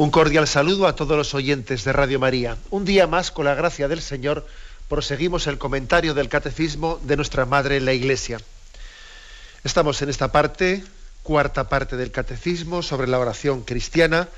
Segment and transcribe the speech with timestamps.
[0.00, 2.56] Un cordial saludo a todos los oyentes de Radio María.
[2.70, 4.46] Un día más, con la gracia del Señor,
[4.88, 8.40] proseguimos el comentario del catecismo de nuestra Madre la Iglesia.
[9.62, 10.82] Estamos en esta parte,
[11.22, 14.30] cuarta parte del catecismo, sobre la oración cristiana.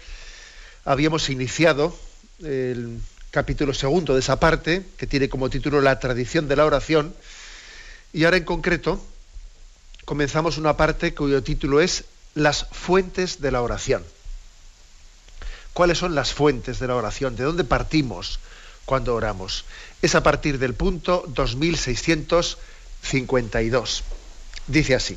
[0.85, 1.97] Habíamos iniciado
[2.43, 2.99] el
[3.31, 7.15] capítulo segundo de esa parte, que tiene como título La tradición de la oración,
[8.13, 9.01] y ahora en concreto
[10.07, 14.03] comenzamos una parte cuyo título es Las fuentes de la oración
[15.73, 18.39] cuáles son las fuentes de la oración, de dónde partimos
[18.85, 19.65] cuando oramos.
[20.03, 24.05] Es a partir del punto 2652.
[24.67, 25.17] Dice así.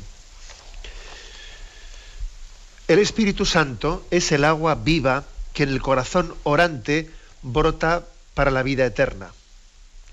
[2.88, 7.10] El Espíritu Santo es el agua viva que en el corazón orante
[7.42, 9.32] brota para la vida eterna.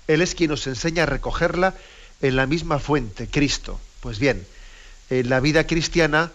[0.08, 1.74] Él es quien nos enseña a recogerla
[2.20, 3.80] en la misma fuente, Cristo.
[4.00, 4.46] Pues bien,
[5.10, 6.32] en la vida cristiana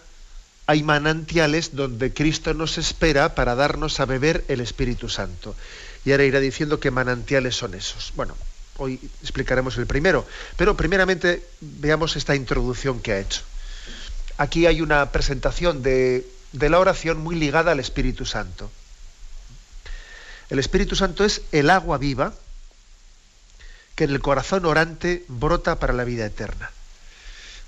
[0.70, 5.56] hay manantiales donde Cristo nos espera para darnos a beber el Espíritu Santo.
[6.04, 8.12] Y ahora irá diciendo qué manantiales son esos.
[8.14, 8.36] Bueno,
[8.76, 10.24] hoy explicaremos el primero,
[10.56, 13.42] pero primeramente veamos esta introducción que ha hecho.
[14.38, 18.70] Aquí hay una presentación de, de la oración muy ligada al Espíritu Santo.
[20.50, 22.32] El Espíritu Santo es el agua viva
[23.96, 26.70] que en el corazón orante brota para la vida eterna.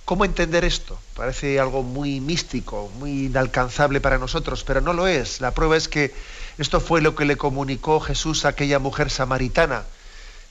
[0.05, 0.99] ¿Cómo entender esto?
[1.15, 5.41] Parece algo muy místico, muy inalcanzable para nosotros, pero no lo es.
[5.41, 6.13] La prueba es que
[6.59, 9.85] esto fue lo que le comunicó Jesús a aquella mujer samaritana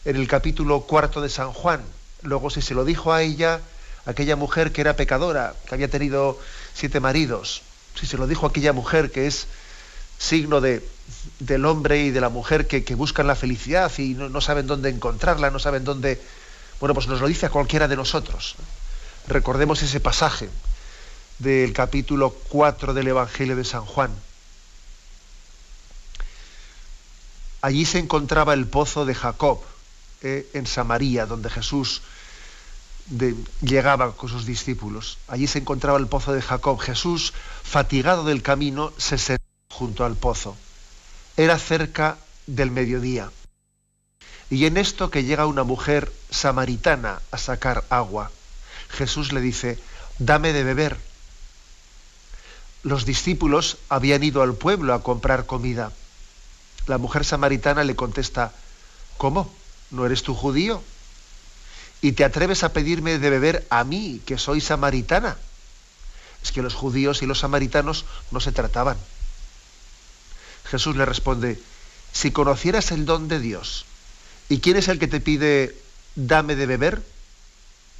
[0.05, 1.81] en el capítulo cuarto de San Juan.
[2.21, 3.59] Luego, si se lo dijo a ella,
[4.05, 6.39] aquella mujer que era pecadora, que había tenido
[6.73, 7.61] siete maridos,
[7.99, 9.47] si se lo dijo a aquella mujer que es
[10.17, 10.87] signo de,
[11.39, 14.89] del hombre y de la mujer que, buscan la felicidad y no, no saben dónde
[14.89, 16.21] encontrarla, no saben dónde...
[16.79, 18.55] Bueno, pues nos lo dice a cualquiera de nosotros.
[19.27, 20.49] Recordemos ese pasaje
[21.39, 24.11] del capítulo 4 del Evangelio de San Juan.
[27.61, 29.61] Allí se encontraba el pozo de Jacob,
[30.21, 32.01] eh, en Samaria, donde Jesús
[33.61, 35.17] llegaba con sus discípulos.
[35.27, 36.79] Allí se encontraba el pozo de Jacob.
[36.79, 37.33] Jesús,
[37.63, 40.55] fatigado del camino, se sentó junto al pozo.
[41.37, 42.17] Era cerca
[42.47, 43.31] del mediodía.
[44.49, 48.31] Y en esto que llega una mujer samaritana a sacar agua.
[48.91, 49.79] Jesús le dice,
[50.19, 50.97] dame de beber.
[52.83, 55.91] Los discípulos habían ido al pueblo a comprar comida.
[56.87, 58.53] La mujer samaritana le contesta,
[59.17, 59.53] ¿cómo?
[59.91, 60.81] ¿No eres tú judío?
[62.01, 65.37] ¿Y te atreves a pedirme de beber a mí, que soy samaritana?
[66.43, 68.97] Es que los judíos y los samaritanos no se trataban.
[70.65, 71.61] Jesús le responde,
[72.11, 73.85] si conocieras el don de Dios,
[74.49, 75.77] ¿y quién es el que te pide,
[76.15, 77.10] dame de beber?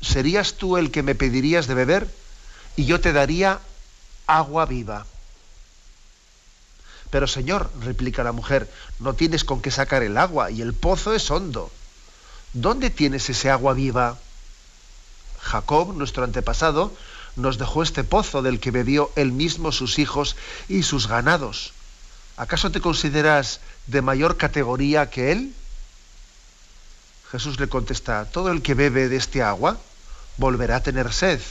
[0.02, 2.08] ¿Serías tú el que me pedirías de beber?
[2.76, 3.60] Y yo te daría
[4.28, 5.06] agua viva.
[7.10, 11.14] Pero Señor, replica la mujer, no tienes con qué sacar el agua y el pozo
[11.14, 11.72] es hondo.
[12.54, 14.18] ¿Dónde tienes ese agua viva?
[15.40, 16.94] Jacob, nuestro antepasado,
[17.36, 20.36] nos dejó este pozo del que bebió él mismo, sus hijos
[20.68, 21.74] y sus ganados.
[22.38, 25.54] ¿Acaso te consideras de mayor categoría que él?
[27.32, 29.78] Jesús le contesta, todo el que bebe de este agua
[30.38, 31.42] volverá a tener sed.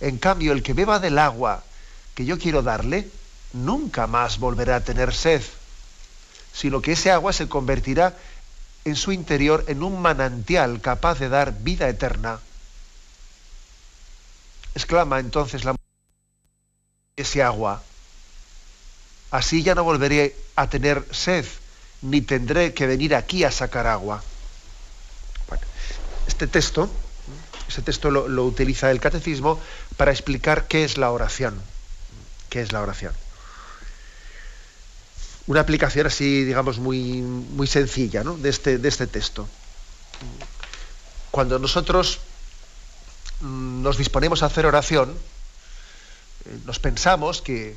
[0.00, 1.62] En cambio, el que beba del agua
[2.14, 3.08] que yo quiero darle,
[3.52, 5.42] nunca más volverá a tener sed,
[6.52, 8.14] sino que ese agua se convertirá
[8.84, 12.38] en su interior en un manantial capaz de dar vida eterna.
[14.74, 15.74] Exclama entonces la
[17.16, 17.82] ese agua.
[19.30, 21.44] Así ya no volveré a tener sed,
[22.02, 24.22] ni tendré que venir aquí a sacar agua.
[26.26, 26.90] este texto
[27.68, 29.60] ese texto lo, utiliza el catecismo
[29.96, 31.60] para explicar qué es la oración.
[32.50, 33.12] ¿Qué es la oración?
[35.46, 39.48] Una aplicación así, digamos, muy, muy sencilla de, este, de este texto.
[41.30, 42.20] Cuando nosotros
[43.40, 45.14] mm, nos disponemos a hacer oración,
[46.44, 47.76] eh, nos pensamos que, eh,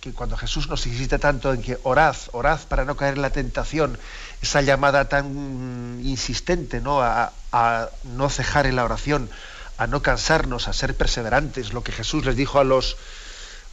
[0.00, 3.30] que, cuando Jesús nos insiste tanto en que orad, orad para no caer en la
[3.30, 3.98] tentación,
[4.42, 7.00] esa llamada tan insistente ¿no?
[7.02, 7.32] A,
[8.04, 9.28] no cejar en la oración,
[9.76, 12.96] a no cansarnos, a ser perseverantes, lo que Jesús les dijo a los,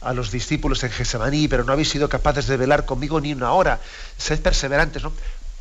[0.00, 3.52] a los discípulos en Gesemaní, pero no habéis sido capaces de velar conmigo ni una
[3.52, 3.80] hora.
[4.16, 5.12] Sed perseverantes, ¿no?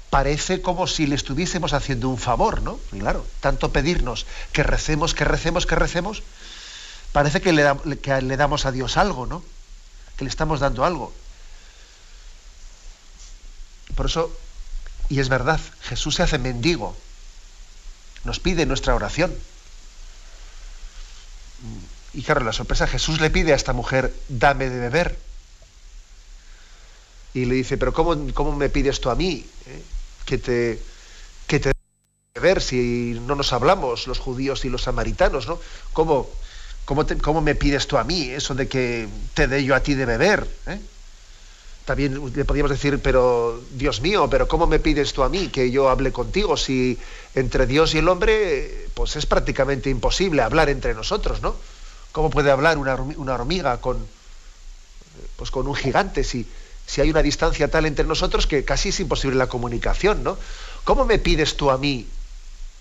[0.09, 2.79] Parece como si le estuviésemos haciendo un favor, ¿no?
[2.91, 6.23] claro, tanto pedirnos que recemos, que recemos, que recemos,
[7.11, 7.65] parece que le,
[8.01, 9.43] que le damos a Dios algo, ¿no?
[10.15, 11.13] Que le estamos dando algo.
[13.95, 14.31] Por eso,
[15.09, 16.95] y es verdad, Jesús se hace mendigo,
[18.23, 19.33] nos pide nuestra oración.
[22.13, 25.17] Y claro, la sorpresa, Jesús le pide a esta mujer, dame de beber.
[27.33, 29.83] Y le dice, pero ¿cómo, cómo me pides tú a mí eh,
[30.25, 30.81] que te,
[31.45, 31.71] que te
[32.33, 35.47] beber si no nos hablamos los judíos y los samaritanos?
[35.47, 35.59] ¿no?
[35.93, 36.29] ¿Cómo,
[36.85, 39.93] cómo, ¿Cómo me pides tú a mí eso de que te dé yo a ti
[39.93, 40.47] de beber?
[40.65, 40.79] Eh?
[41.87, 45.71] También le podríamos decir, pero Dios mío, pero ¿cómo me pides tú a mí que
[45.71, 46.99] yo hable contigo si
[47.33, 51.55] entre Dios y el hombre pues es prácticamente imposible hablar entre nosotros, ¿no?
[52.11, 52.93] ¿Cómo puede hablar una,
[53.33, 54.05] hormiga con,
[55.37, 56.45] pues con un gigante si,
[56.85, 60.37] si hay una distancia tal entre nosotros que casi es imposible la comunicación, ¿no?
[60.83, 62.05] ¿Cómo me pides tú a mí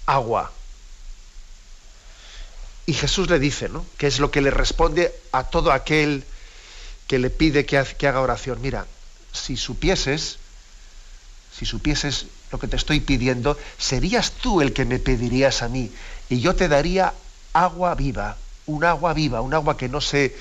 [0.07, 0.51] agua?
[2.87, 3.87] Y Jesús le dice, ¿no?
[3.99, 6.25] Que es lo que le responde a todo aquel
[7.07, 8.61] que le pide que haga oración.
[8.61, 8.85] Mira,
[9.37, 10.39] si supieses,
[11.57, 15.91] si supieses lo que te estoy pidiendo, serías tú el que me pedirías a mí
[16.29, 17.15] y yo te daría
[17.53, 18.37] agua viva
[18.67, 20.37] un agua viva, un agua que no se,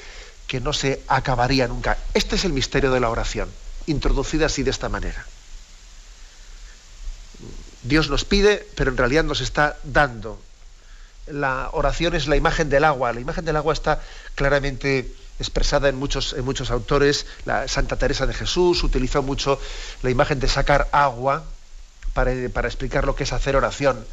[0.47, 1.97] que no se acabaría nunca.
[2.13, 3.49] Este es el misterio de la oración,
[3.87, 5.25] introducida así de esta manera.
[7.83, 10.41] Dios nos pide, pero en realidad nos está dando.
[11.27, 13.13] La oración es la imagen del agua.
[13.13, 14.01] La imagen del agua está
[14.33, 17.25] claramente expresada en muchos, en muchos autores.
[17.45, 19.59] La Santa Teresa de Jesús utiliza mucho
[20.01, 21.43] la imagen de sacar agua
[22.13, 24.05] para, para explicar lo que es hacer oración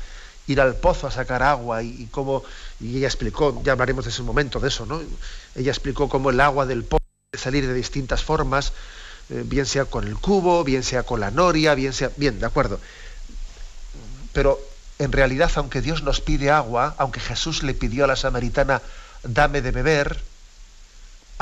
[0.46, 2.42] ir al pozo a sacar agua y, cómo,
[2.80, 5.00] y ella explicó, ya hablaremos de ese momento, de eso, ¿no?
[5.54, 8.72] Ella explicó cómo el agua del pozo puede salir de distintas formas,
[9.30, 12.46] eh, bien sea con el cubo, bien sea con la noria, bien sea, bien, de
[12.46, 12.80] acuerdo.
[14.32, 14.58] Pero
[14.98, 18.82] en realidad, aunque Dios nos pide agua, aunque Jesús le pidió a la samaritana,
[19.22, 20.20] dame de beber,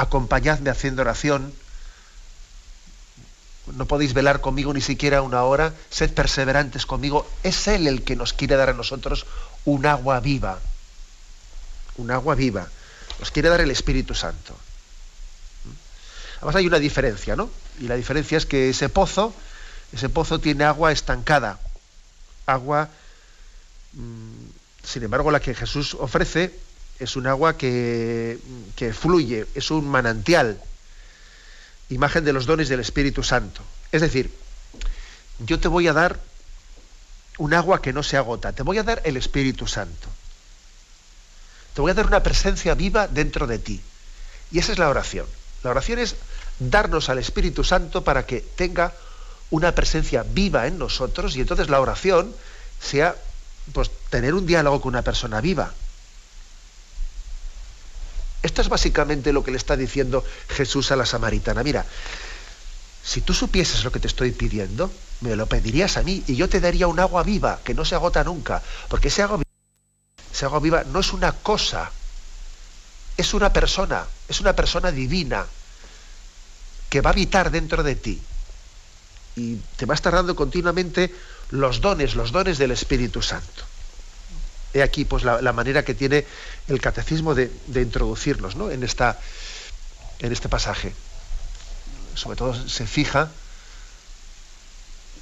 [0.00, 1.52] acompañadme haciendo oración,
[3.74, 7.28] no podéis velar conmigo ni siquiera una hora, sed perseverantes conmigo.
[7.42, 9.26] Es Él el que nos quiere dar a nosotros
[9.64, 10.58] un agua viva.
[11.96, 12.66] Un agua viva.
[13.18, 14.56] Nos quiere dar el Espíritu Santo.
[16.38, 17.50] Además hay una diferencia, ¿no?
[17.78, 19.34] Y la diferencia es que ese pozo,
[19.92, 21.60] ese pozo tiene agua estancada.
[22.46, 22.88] Agua,
[23.92, 24.46] mm,
[24.82, 26.58] sin embargo, la que Jesús ofrece
[27.00, 28.38] es un agua que,
[28.76, 30.60] que fluye, es un manantial
[31.88, 33.62] imagen de los dones del Espíritu Santo.
[33.90, 34.30] Es decir,
[35.40, 36.20] yo te voy a dar
[37.38, 40.08] un agua que no se agota, te voy a dar el Espíritu Santo.
[41.74, 43.80] Te voy a dar una presencia viva dentro de ti.
[44.52, 45.26] Y esa es la oración.
[45.62, 46.16] La oración es
[46.58, 48.92] darnos al Espíritu Santo para que tenga
[49.50, 52.34] una presencia viva en nosotros y entonces la oración
[52.80, 53.16] sea
[53.72, 55.72] pues tener un diálogo con una persona viva.
[58.42, 61.62] Esto es básicamente lo que le está diciendo Jesús a la samaritana.
[61.62, 61.84] Mira,
[63.02, 66.48] si tú supieses lo que te estoy pidiendo, me lo pedirías a mí y yo
[66.48, 69.40] te daría un agua viva que no se agota nunca, porque ese agua,
[70.60, 71.90] viva no es una cosa,
[73.16, 75.46] es una persona, es una persona divina
[76.88, 78.20] que va a habitar dentro de ti
[79.36, 81.14] y te va a estar dando continuamente
[81.50, 83.69] los dones, los dones del Espíritu Santo.
[84.72, 86.24] He aquí pues la, manera que tiene
[86.68, 88.70] el catecismo de, introducirnos ¿no?
[88.70, 89.18] en, esta,
[90.20, 90.92] en este pasaje.
[92.14, 93.30] Sobre todo se fija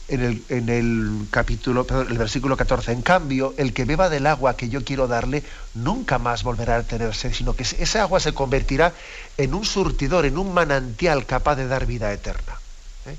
[0.08, 2.92] en el, en el capítulo, el versículo 14.
[2.92, 6.82] En cambio, el que beba del agua que yo quiero darle, nunca más volverá a
[6.82, 8.92] tener sed, sino que esa agua se convertirá
[9.36, 12.58] en un surtidor, en un manantial capaz de dar vida eterna.
[13.06, 13.16] ¿eh?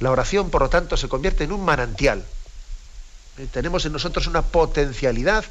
[0.00, 2.24] La oración, por lo tanto, se convierte en un manantial.
[3.38, 3.46] ¿Eh?
[3.50, 5.44] Tenemos en nosotros una potencialidad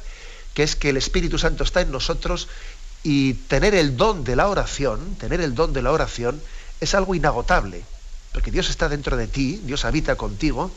[0.54, 2.48] que es que el Espíritu Santo está en nosotros
[3.02, 6.40] y tener el don de la oración, tener el don de la oración
[6.80, 7.84] es algo inagotable,
[8.32, 10.70] porque Dios está dentro de ti, Dios habita contigo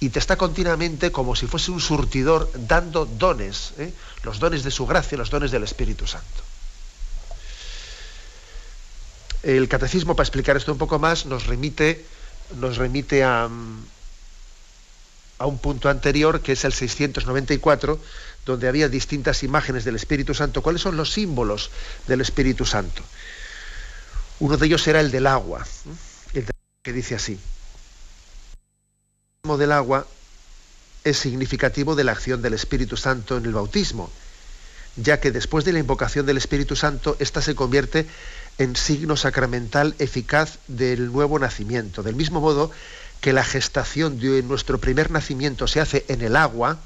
[0.00, 3.92] y te está continuamente como si fuese un surtidor dando dones, ¿eh?
[4.22, 6.42] los dones de su gracia, los dones del Espíritu Santo.
[9.42, 12.04] El catecismo, para explicar esto un poco más, nos remite,
[12.56, 13.48] nos remite a,
[15.38, 17.98] a un punto anterior, que es el 694,
[18.48, 20.62] donde había distintas imágenes del Espíritu Santo.
[20.62, 21.70] ¿Cuáles son los símbolos
[22.06, 23.02] del Espíritu Santo?
[24.40, 25.66] Uno de ellos era el del agua,
[26.32, 26.46] el
[26.82, 27.38] que dice así.
[29.44, 30.06] El del agua
[31.04, 34.10] es significativo de la acción del Espíritu Santo en el bautismo,
[34.96, 38.06] ya que después de la invocación del Espíritu Santo, ésta se convierte
[38.56, 42.02] en signo sacramental eficaz del nuevo nacimiento.
[42.02, 42.70] Del mismo modo
[43.20, 46.78] que la gestación de nuestro primer nacimiento se hace en el agua,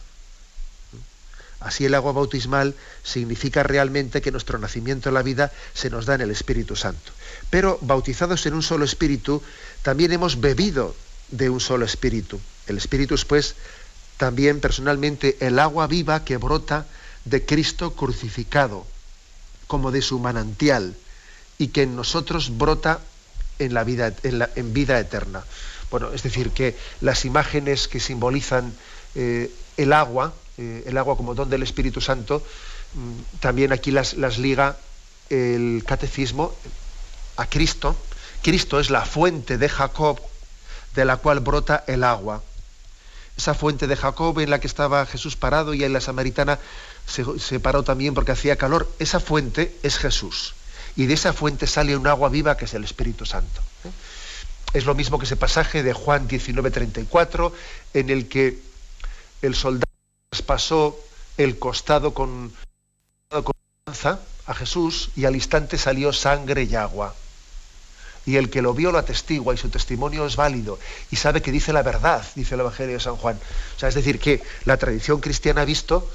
[1.65, 6.15] así el agua bautismal significa realmente que nuestro nacimiento en la vida se nos da
[6.15, 7.13] en el Espíritu Santo.
[7.51, 9.43] Pero bautizados en un solo Espíritu,
[9.83, 10.95] también hemos bebido
[11.31, 12.41] de un solo Espíritu.
[12.67, 13.55] El Espíritu es pues
[14.17, 16.87] también personalmente el agua viva que brota
[17.25, 18.87] de Cristo crucificado,
[19.67, 20.95] como de su manantial,
[21.59, 23.01] y que en nosotros brota
[23.59, 24.09] en, la vida,
[24.99, 25.45] eterna.
[25.91, 28.73] Bueno, es decir, que las imágenes que simbolizan
[29.15, 32.43] eh, el agua, eh, el agua como don del Espíritu Santo,
[32.95, 34.77] mm, también aquí las, las liga
[35.29, 36.55] el catecismo
[37.37, 37.97] a Cristo.
[38.43, 40.21] Cristo es la fuente de Jacob
[40.95, 42.43] de la cual brota el agua.
[43.37, 46.59] Esa fuente de Jacob en la que estaba Jesús parado y en la samaritana
[47.07, 48.91] se, paró también porque hacía calor.
[48.99, 50.55] Esa fuente es Jesús.
[50.97, 53.61] Y de esa fuente sale un agua viva que es el Espíritu Santo.
[53.85, 53.91] ¿eh?
[54.75, 57.53] Es lo mismo que ese pasaje de Juan 19:34
[57.95, 58.59] en el que
[59.41, 59.92] el soldado
[60.41, 60.99] pasó
[61.37, 62.53] el costado con,
[63.29, 63.53] con
[63.85, 67.15] lanza a Jesús y al instante salió sangre y agua
[68.25, 70.79] y el que lo vio lo atestigua y su testimonio es válido
[71.11, 73.39] y sabe que dice la verdad, dice el Evangelio de San Juan.
[73.77, 76.09] O sea, es decir, que la tradición cristiana ha visto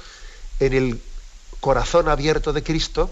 [0.58, 1.00] en el
[1.60, 3.10] corazón abierto de Cristo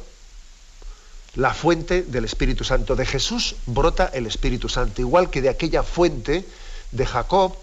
[1.34, 2.96] la fuente del Espíritu Santo.
[2.96, 6.46] De Jesús brota el Espíritu Santo, igual que de aquella fuente
[6.90, 7.54] de Jacob,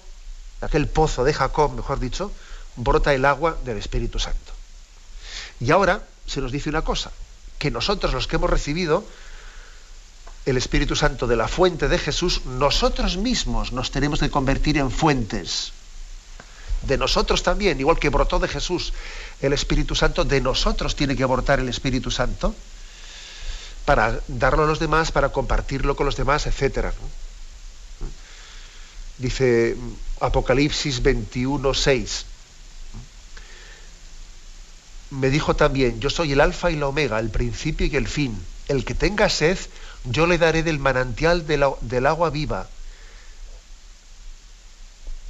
[0.62, 2.32] de aquel pozo de Jacob, mejor dicho,
[2.76, 4.54] brota el agua del Espíritu Santo.
[5.60, 7.12] Y ahora se nos dice una cosa,
[7.60, 9.06] que nosotros los que hemos recibido
[10.46, 14.92] el Espíritu Santo de la fuente de Jesús, nosotros mismos nos tenemos que convertir en
[14.92, 15.72] fuentes.
[16.82, 18.92] De nosotros también, igual que brotó de Jesús
[19.40, 22.54] el Espíritu Santo, de nosotros tiene que brotar el Espíritu Santo
[23.86, 26.92] para darlo a los demás, para compartirlo con los demás, etc.
[29.18, 29.78] Dice
[30.20, 32.26] Apocalipsis 21, 6.
[35.14, 38.36] Me dijo también, yo soy el alfa y la omega, el principio y el fin.
[38.68, 39.60] El que tenga sed,
[40.06, 42.68] yo le daré del manantial del agua viva.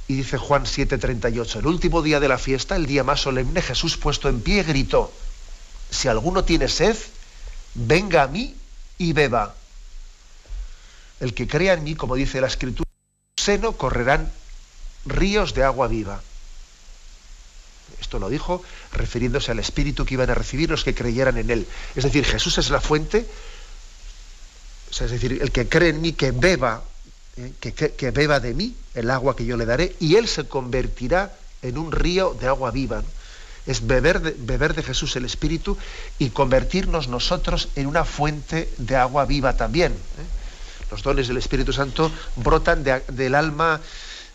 [0.08, 3.96] Y dice Juan 7:38, el último día de la fiesta, el día más solemne, Jesús
[3.98, 5.12] puesto en pie gritó,
[5.90, 6.96] si alguno tiene sed,
[7.74, 8.54] venga a mí
[8.96, 9.54] y beba.
[11.20, 12.88] El que crea en mí, como dice la escritura,
[13.36, 14.32] seno correrán
[15.04, 16.22] ríos de agua viva.
[18.18, 21.66] Lo dijo refiriéndose al espíritu que iban a recibir los que creyeran en él.
[21.94, 23.26] Es decir, Jesús es la fuente
[25.02, 26.84] es decir, el que cree en mí, que beba,
[27.36, 31.34] eh, que, beba de mí el agua que yo le daré, y él se convertirá
[31.62, 33.02] en un río de agua viva.
[33.66, 35.76] Es beber de, beber de Jesús el Espíritu
[36.18, 39.92] y convertirnos nosotros en una fuente de agua viva también.
[39.92, 40.86] ¿eh?
[40.90, 43.80] Los dones del Espíritu Santo brotan del alma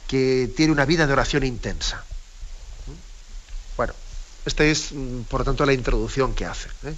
[0.07, 2.03] que tiene una vida de oración intensa.
[4.49, 6.69] Esta es, mm, por lo tanto, la introducción que hace.
[6.83, 6.93] ¿eh?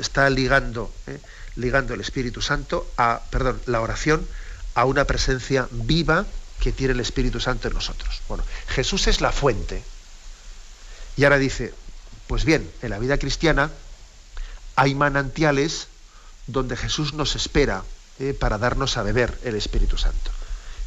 [0.00, 0.92] Está ligando
[1.56, 4.26] ligando el Espíritu Santo a, perdón, la oración
[4.74, 6.24] a una presencia viva
[6.60, 8.22] que tiene el Espíritu Santo en nosotros.
[8.28, 9.82] Bueno, Jesús es la fuente.
[11.16, 11.74] Y ahora dice,
[12.26, 13.70] pues bien, en la vida cristiana
[14.76, 15.88] hay manantiales
[16.46, 17.84] donde Jesús nos espera
[18.18, 20.30] eh, para darnos a beber el Espíritu Santo.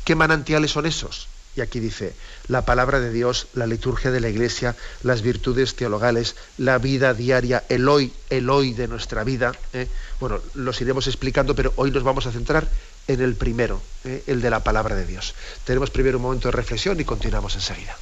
[0.03, 1.27] ¿Qué manantiales son esos?
[1.55, 2.13] Y aquí dice,
[2.47, 7.63] la palabra de Dios, la liturgia de la iglesia, las virtudes teologales, la vida diaria,
[7.69, 9.53] el hoy, el hoy de nuestra vida.
[9.71, 9.87] ¿eh?
[10.19, 12.67] Bueno, los iremos explicando, pero hoy nos vamos a centrar
[13.07, 14.23] en el primero, ¿eh?
[14.27, 15.33] el de la palabra de Dios.
[15.63, 17.95] Tenemos primero un momento de reflexión y continuamos enseguida.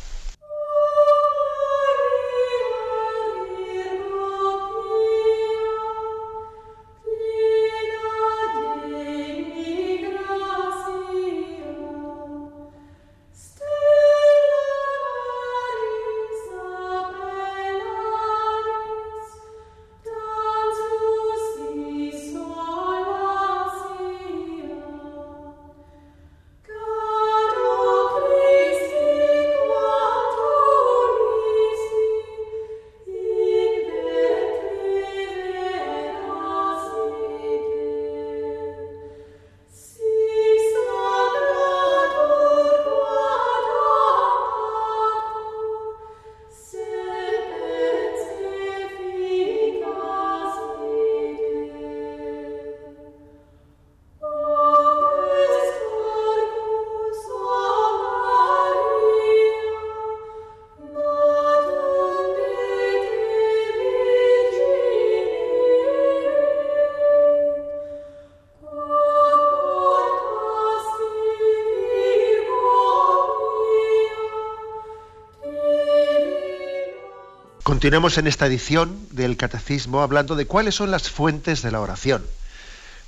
[77.83, 82.25] Continuemos en esta edición del Catecismo hablando de cuáles son las fuentes de la oración.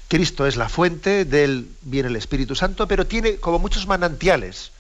[0.10, 4.74] Cristo es la fuente, de él viene el Espíritu Santo, pero tiene como muchos manantiales,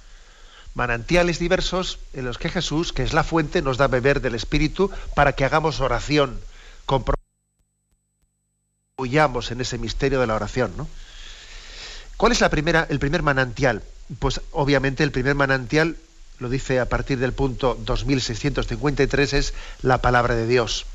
[0.73, 4.91] manantiales diversos en los que Jesús, que es la fuente, nos da beber del Espíritu
[5.15, 6.41] para que hagamos oración,
[8.97, 10.73] huyamos en ese misterio de la oración.
[12.17, 13.81] ¿Cuál es la primera, el primer manantial?
[14.19, 15.95] Pues obviamente el primer manantial
[16.39, 20.85] lo dice a partir del punto 2653, es la palabra de Dios.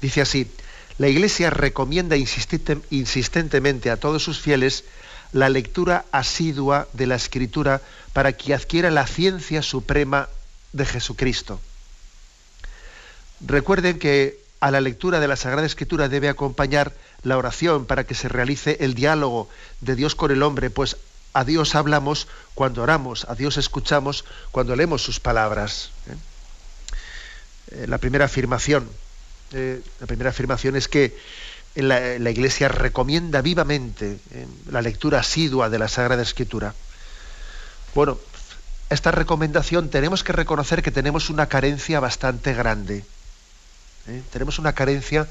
[0.00, 0.50] Dice así,
[0.98, 4.84] la Iglesia recomienda insistentemente a todos sus fieles
[5.32, 10.28] la lectura asidua de la Escritura para que adquiera la ciencia suprema
[10.72, 11.60] de Jesucristo.
[13.40, 18.14] Recuerden que a la lectura de la Sagrada Escritura debe acompañar la oración para que
[18.14, 19.48] se realice el diálogo
[19.80, 20.96] de Dios con el hombre, pues
[21.36, 25.90] a Dios hablamos cuando oramos, a Dios escuchamos cuando leemos sus palabras.
[26.08, 26.14] ¿eh?
[27.72, 28.88] Eh, la primera afirmación,
[29.52, 31.14] eh, la primera afirmación es que
[31.74, 34.18] la, la Iglesia recomienda vivamente
[34.70, 36.72] la lectura asidua de la Sagrada Escritura.
[37.94, 38.18] Bueno,
[38.88, 43.04] esta recomendación tenemos que reconocer que tenemos una carencia bastante grande.
[44.32, 45.28] Tenemos una carencia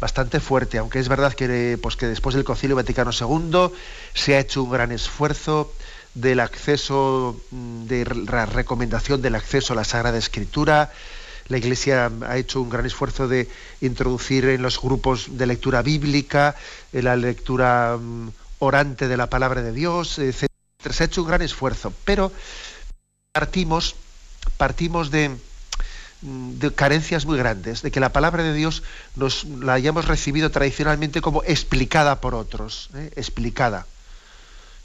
[0.00, 3.70] bastante fuerte, aunque es verdad que, pues, que después del Concilio Vaticano II
[4.14, 5.72] se ha hecho un gran esfuerzo
[6.14, 10.92] del acceso, mm, de la recomendación del acceso a la Sagrada Escritura.
[11.48, 13.48] La Iglesia ha hecho un gran esfuerzo de
[13.80, 16.54] introducir en los grupos de lectura bíblica,
[16.92, 20.46] la lectura mm, orante de la palabra de Dios, etc.
[20.90, 22.32] Se ha hecho un gran esfuerzo, pero
[23.32, 23.96] partimos,
[24.56, 25.36] partimos de,
[26.20, 28.82] de carencias muy grandes, de que la palabra de Dios
[29.14, 33.10] nos la hayamos recibido tradicionalmente como explicada por otros, ¿eh?
[33.16, 33.86] explicada.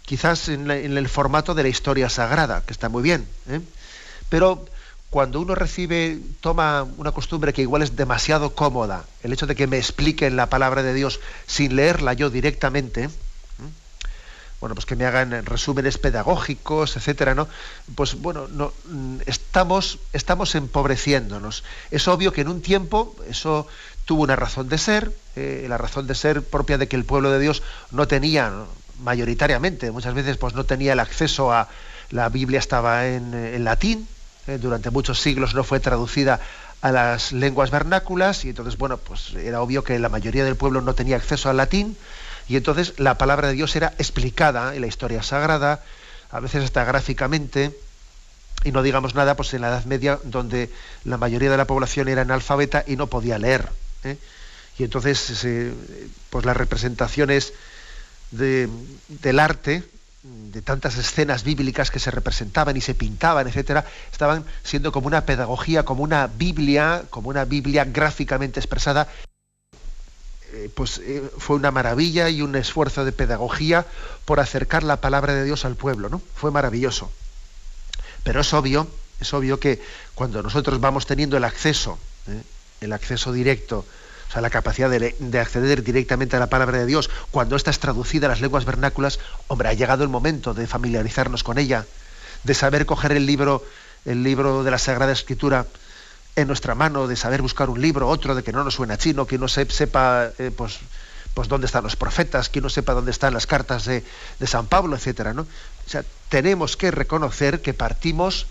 [0.06, 3.62] Quizás en, el formato de la historia sagrada, que está muy bien, ¿eh?
[4.30, 4.66] pero
[5.10, 9.68] cuando uno recibe, toma una costumbre que igual es demasiado cómoda, el hecho de que
[9.68, 13.10] me expliquen la palabra de Dios sin leerla yo directamente,
[14.64, 17.50] bueno, pues que me hagan resúmenes pedagógicos, etcétera, ¿no?
[17.96, 21.66] Pues bueno, no, mm, estamos, estamos empobreciéndonos.
[21.92, 23.68] Es obvio que en un tiempo eso
[24.06, 27.30] tuvo una razón de ser, eh, la razón de ser propia de que el pueblo
[27.30, 28.54] de Dios no tenía,
[29.00, 31.68] mayoritariamente, muchas veces pues no tenía el acceso a
[32.12, 34.08] la Biblia estaba en, latín,
[34.48, 36.40] eh, durante muchos siglos no fue traducida
[36.80, 40.80] a las lenguas vernáculas y entonces bueno pues era obvio que la mayoría del pueblo
[40.80, 41.98] no tenía acceso al latín
[42.48, 45.84] y entonces la palabra de Dios era explicada en la historia sagrada,
[46.32, 47.76] a veces hasta gráficamente,
[48.64, 50.70] y no digamos nada pues en la Edad Media, donde
[51.06, 53.70] la mayoría de la población era analfabeta y no podía leer.
[54.04, 54.18] ¿eh?
[54.78, 55.46] Y entonces
[56.30, 57.54] pues las representaciones
[58.32, 59.84] del arte,
[60.24, 65.26] de tantas escenas bíblicas que se representaban y se pintaban, etcétera, estaban siendo como una
[65.26, 69.08] pedagogía, como una Biblia, como una Biblia gráficamente expresada
[70.54, 73.88] eh, pues eh, fue una maravilla y un esfuerzo de pedagogía
[74.24, 76.22] por acercar la palabra de Dios al pueblo, ¿no?
[76.36, 77.12] Fue maravilloso.
[78.24, 78.88] Pero es obvio,
[79.20, 79.82] es obvio que
[80.14, 82.40] cuando nosotros vamos teniendo el acceso, ¿eh?
[82.82, 83.84] el acceso directo,
[84.30, 87.72] o sea, la capacidad de, de, acceder directamente a la palabra de Dios, cuando esta
[87.72, 91.88] es traducida a las lenguas vernáculas, hombre, ha llegado el momento de familiarizarnos con ella,
[92.44, 93.66] de saber coger el libro,
[94.06, 95.66] el libro de la Sagrada Escritura
[96.36, 99.28] en nuestra mano de saber buscar un libro, otro de que no nos suena chino,
[99.28, 100.80] que no sepa eh, pues,
[101.34, 104.04] pues dónde están los profetas, que no sepa dónde están las cartas de,
[104.46, 105.44] San Pablo, etcétera, ¿no?
[105.44, 108.48] O sea, tenemos que reconocer que partimos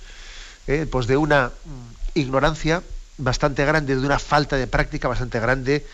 [0.67, 2.83] eh, pues de una mm, ignorancia
[3.19, 5.87] bastante grande, de una falta de práctica bastante grande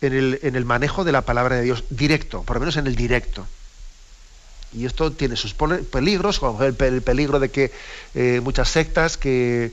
[0.00, 2.86] en el, en el manejo de la palabra de Dios directo, por lo menos en
[2.86, 3.46] el directo.
[4.72, 7.72] Y esto tiene sus peligros, como el, peligro de que
[8.14, 9.72] eh, muchas sectas que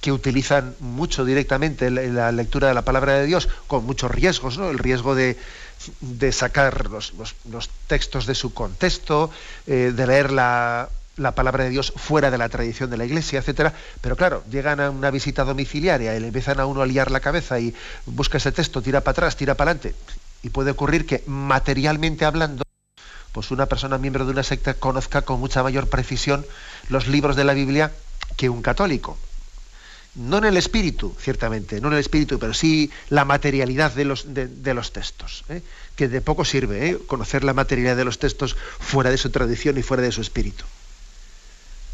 [0.00, 4.70] que utilizan mucho directamente la, lectura de la palabra de Dios, con muchos riesgos, ¿no?
[4.70, 5.36] El riesgo de,
[6.32, 7.12] sacar los,
[7.86, 9.30] textos de su contexto,
[9.66, 10.88] eh, de leer la,
[11.34, 13.72] palabra de Dios fuera de la tradición de la iglesia, etcétera.
[14.00, 17.20] Pero claro, llegan a una visita domiciliaria y le empiezan a uno a liar la
[17.20, 19.98] cabeza y busca ese texto, tira para atrás, tira para adelante.
[20.42, 22.62] Y puede ocurrir que materialmente hablando,
[23.32, 26.46] pues una persona miembro de una secta conozca con mucha mayor precisión
[26.88, 27.92] los libros de la Biblia
[28.36, 29.16] que un católico
[30.16, 34.34] no en el espíritu, ciertamente, no en el espíritu, pero sí la materialidad de los,
[34.34, 35.62] de, los textos, ¿eh?
[35.94, 36.98] que de poco sirve ¿eh?
[37.06, 40.64] conocer la materialidad de los textos fuera de su tradición y fuera de su espíritu.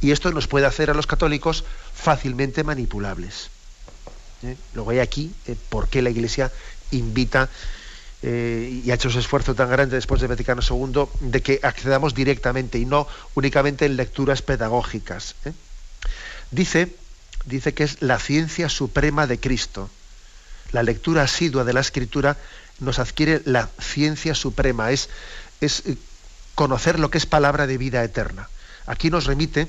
[0.00, 3.50] Y esto nos puede hacer a los católicos fácilmente manipulables.
[4.44, 4.56] ¿eh?
[4.74, 5.32] Luego hay aquí
[5.68, 6.52] por qué la Iglesia
[6.92, 7.48] invita
[8.24, 12.78] y ha hecho ese esfuerzo tan grande después de Vaticano II de que accedamos directamente
[12.78, 15.34] y no únicamente en lecturas pedagógicas.
[16.52, 16.94] Dice
[17.44, 19.90] dice que es la ciencia suprema de Cristo.
[20.72, 22.36] La lectura asidua de la Escritura
[22.80, 25.08] nos adquiere la ciencia suprema, es,
[25.60, 25.96] es eh,
[26.54, 28.48] conocer lo que es palabra de vida eterna.
[28.86, 29.68] Aquí nos remite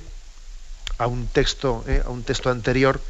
[0.97, 3.01] a un texto, eh, a un texto anterior,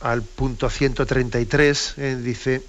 [0.00, 2.62] al punto 133, eh, dice,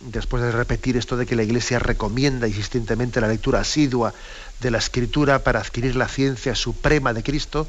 [0.00, 4.14] después de repetir esto de que la Iglesia recomienda insistentemente la lectura asidua
[4.60, 7.66] de la Escritura para adquirir la ciencia suprema de Cristo,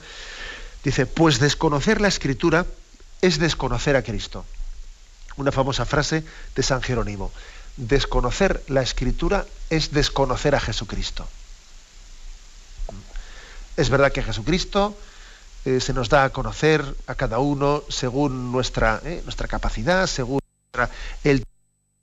[0.83, 2.65] dice, pues desconocer la Escritura
[3.21, 4.45] es desconocer a Cristo.
[5.37, 6.23] Una famosa frase
[6.55, 7.31] de San Jerónimo,
[7.77, 11.27] desconocer la Escritura es desconocer a Jesucristo.
[13.77, 14.97] Es verdad que Jesucristo
[15.65, 20.41] eh, se nos da a conocer a cada uno según nuestra, eh, nuestra capacidad, según
[21.23, 21.45] el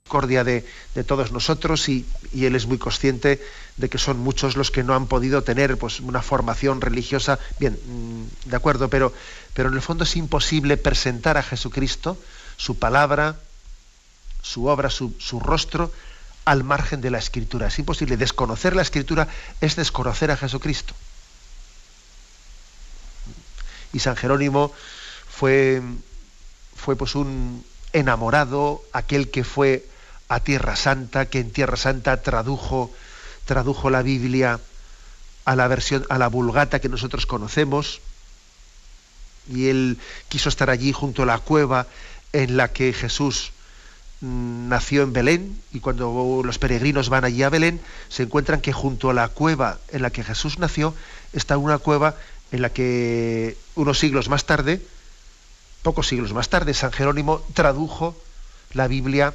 [0.09, 3.39] misericordia de, todos nosotros y, él es muy consciente
[3.77, 7.39] de que son muchos los que no han podido tener pues, una formación religiosa.
[7.59, 9.13] Bien, mm, de acuerdo, pero,
[9.53, 12.17] pero en el fondo es imposible presentar a Jesucristo,
[12.57, 13.35] su palabra,
[14.41, 15.91] su obra, su, su rostro,
[16.45, 17.67] al margen de la escritura.
[17.67, 18.17] Es imposible.
[18.17, 19.27] Desconocer la escritura
[19.61, 20.93] es desconocer a Jesucristo.
[23.93, 24.71] Y San Jerónimo
[25.29, 25.81] fue,
[26.75, 29.85] fue pues un enamorado, aquel que fue
[30.29, 32.93] a Tierra Santa, que en Tierra Santa tradujo,
[33.45, 34.59] tradujo la Biblia
[35.43, 37.99] a la versión, a la vulgata que nosotros conocemos,
[39.51, 39.97] y él
[40.29, 41.87] quiso estar allí junto a la cueva
[42.31, 43.51] en la que Jesús
[44.21, 48.71] mm, nació en Belén, y cuando los peregrinos van allí a Belén, se encuentran que
[48.71, 50.93] junto a la cueva en la que Jesús nació
[51.33, 52.15] está una cueva
[52.51, 54.79] en la que unos siglos más tarde,
[55.81, 58.15] pocos siglos más tarde, San Jerónimo tradujo
[58.73, 59.33] la Biblia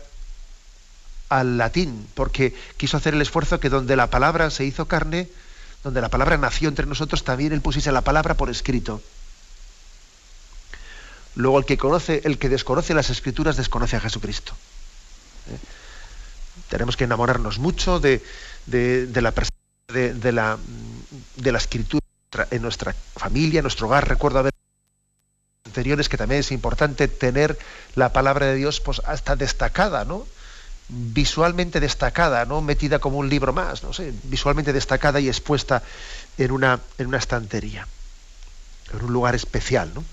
[1.29, 5.29] al latín, porque quiso hacer el esfuerzo que donde la palabra se hizo carne,
[5.83, 9.03] donde la palabra nació entre nosotros, también él pusiese la palabra por escrito.
[11.35, 14.55] Luego el que conoce, el que desconoce las escrituras, desconoce a Jesucristo.
[15.51, 15.59] ¿Eh?
[16.69, 18.23] Tenemos que enamorarnos mucho de,
[18.67, 19.35] de, la,
[19.89, 20.59] de, la,
[21.37, 22.05] de la escritura
[22.51, 24.09] en nuestra familia, en nuestro hogar.
[24.09, 24.53] Recuerdo haber
[25.67, 27.59] anteriores que también es importante tener
[27.95, 30.27] la palabra de Dios pues hasta destacada, ¿no?
[30.89, 32.61] Visualmente destacada, ¿no?
[32.61, 35.83] metida como un libro más, no sé, visualmente destacada y expuesta
[36.37, 37.87] en una, en una estantería,
[38.93, 40.05] en un lugar especial, ¿no?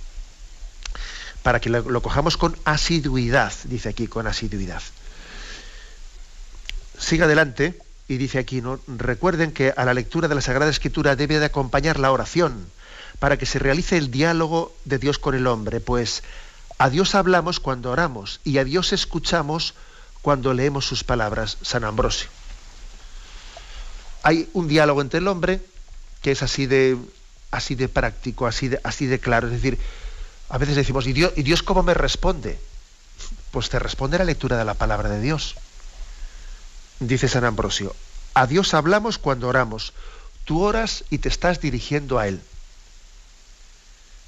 [1.44, 4.82] para que lo, cojamos con asiduidad, dice aquí, con asiduidad.
[6.98, 8.80] Sigue adelante y dice aquí, ¿no?
[8.88, 12.68] recuerden que a la lectura de la Sagrada Escritura debe de acompañar la oración
[13.20, 16.24] para que se realice el diálogo de Dios con el hombre, pues
[16.78, 19.74] a Dios hablamos cuando oramos y a Dios escuchamos
[20.22, 22.30] cuando leemos sus palabras, San Ambrosio.
[24.24, 25.62] Hay un diálogo entre el hombre
[26.22, 26.98] que es así de,
[27.50, 29.48] así de práctico, así de, así de claro.
[29.48, 29.80] Es decir,
[30.50, 32.60] a veces decimos, ¿y Dios, ¿y Dios cómo me responde?
[33.50, 35.56] Pues te responde la lectura de la palabra de Dios.
[37.00, 37.96] Dice San Ambrosio,
[38.36, 39.94] a Dios hablamos cuando oramos.
[40.46, 42.42] Tú oras y te estás dirigiendo a Él.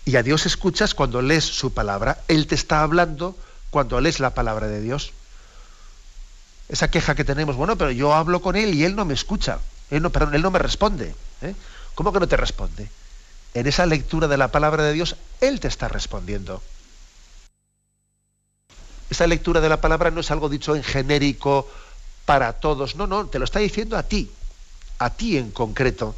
[0.06, 2.24] Y a Dios escuchas cuando lees su palabra.
[2.28, 3.38] Él te está hablando
[3.70, 5.14] cuando lees la palabra de Dios
[6.69, 9.60] esa queja que tenemos, bueno, pero yo hablo con él y él no me escucha,
[9.89, 11.13] él no, perdón, él no me responde.
[11.41, 11.56] ¿eh?
[11.95, 12.89] ¿Cómo que no te responde?
[13.54, 16.63] En esa lectura de la palabra de Dios, él te está respondiendo.
[19.10, 21.69] Esa lectura de la palabra no es algo dicho en genérico
[22.26, 24.32] para todos, no, no, te lo está diciendo a ti,
[24.97, 26.15] a ti en concreto.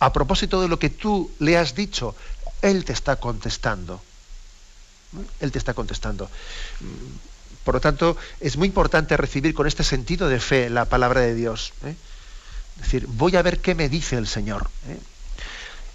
[0.00, 2.14] A propósito de lo que tú le has dicho,
[2.62, 4.00] él te está contestando.
[5.40, 6.30] Él te está contestando.
[7.68, 11.34] Por lo tanto, es muy importante recibir con este sentido de fe la palabra de
[11.34, 11.74] Dios.
[11.84, 11.94] ¿eh?
[12.76, 14.70] Es decir, voy a ver qué me dice el Señor.
[14.88, 14.98] ¿eh?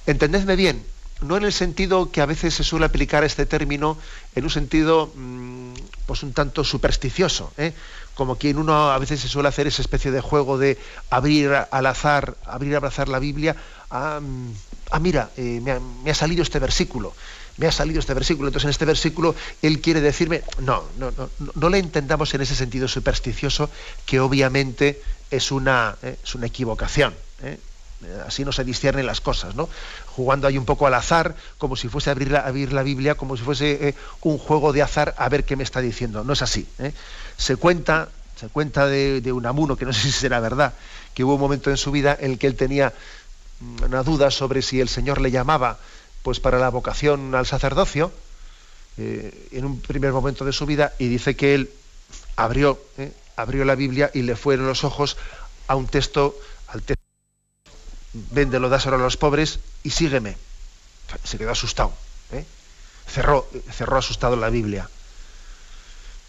[0.05, 0.85] Entendedme bien,
[1.21, 3.97] no en el sentido que a veces se suele aplicar este término,
[4.35, 5.73] en un sentido mm,
[6.05, 7.73] pues un tanto supersticioso, ¿eh?
[8.13, 10.77] como quien uno a veces se suele hacer esa especie de juego de
[11.09, 13.55] abrir al azar, abrir al azar la Biblia,
[13.89, 14.51] ah, mm,
[14.91, 17.15] ah mira, me ha salido este versículo
[17.57, 21.29] me ha salido este versículo, entonces en este versículo él quiere decirme, no, no, no,
[21.53, 23.69] no le entendamos en ese sentido supersticioso
[24.05, 27.13] que obviamente es una, eh, es una equivocación.
[27.41, 27.59] ¿eh?
[28.27, 29.69] Así no se disciernen las cosas, ¿no?
[30.07, 33.37] Jugando ahí un poco al azar, como si fuese abrir la, abrir la Biblia, como
[33.37, 36.23] si fuese eh, un juego de azar a ver qué me está diciendo.
[36.23, 36.67] No es así.
[37.37, 40.73] Se cuenta, se cuenta de, de Unamuno, que no sé si será verdad,
[41.13, 42.93] que hubo un momento en su vida en el que él tenía
[43.59, 45.79] mm, una duda sobre si el Señor le llamaba
[46.23, 48.11] pues para la vocación al sacerdocio
[48.97, 51.69] eh, en un primer momento de su vida y dice que él
[52.35, 55.17] abrió, eh, abrió la Biblia y le fueron los ojos
[55.67, 57.03] a un texto, al texto,
[58.31, 60.37] véndelo, dáselo a los pobres y sígueme.
[61.23, 61.93] Se quedó asustado.
[62.31, 62.45] ¿eh?
[63.07, 64.89] Cerró, cerró asustado la Biblia.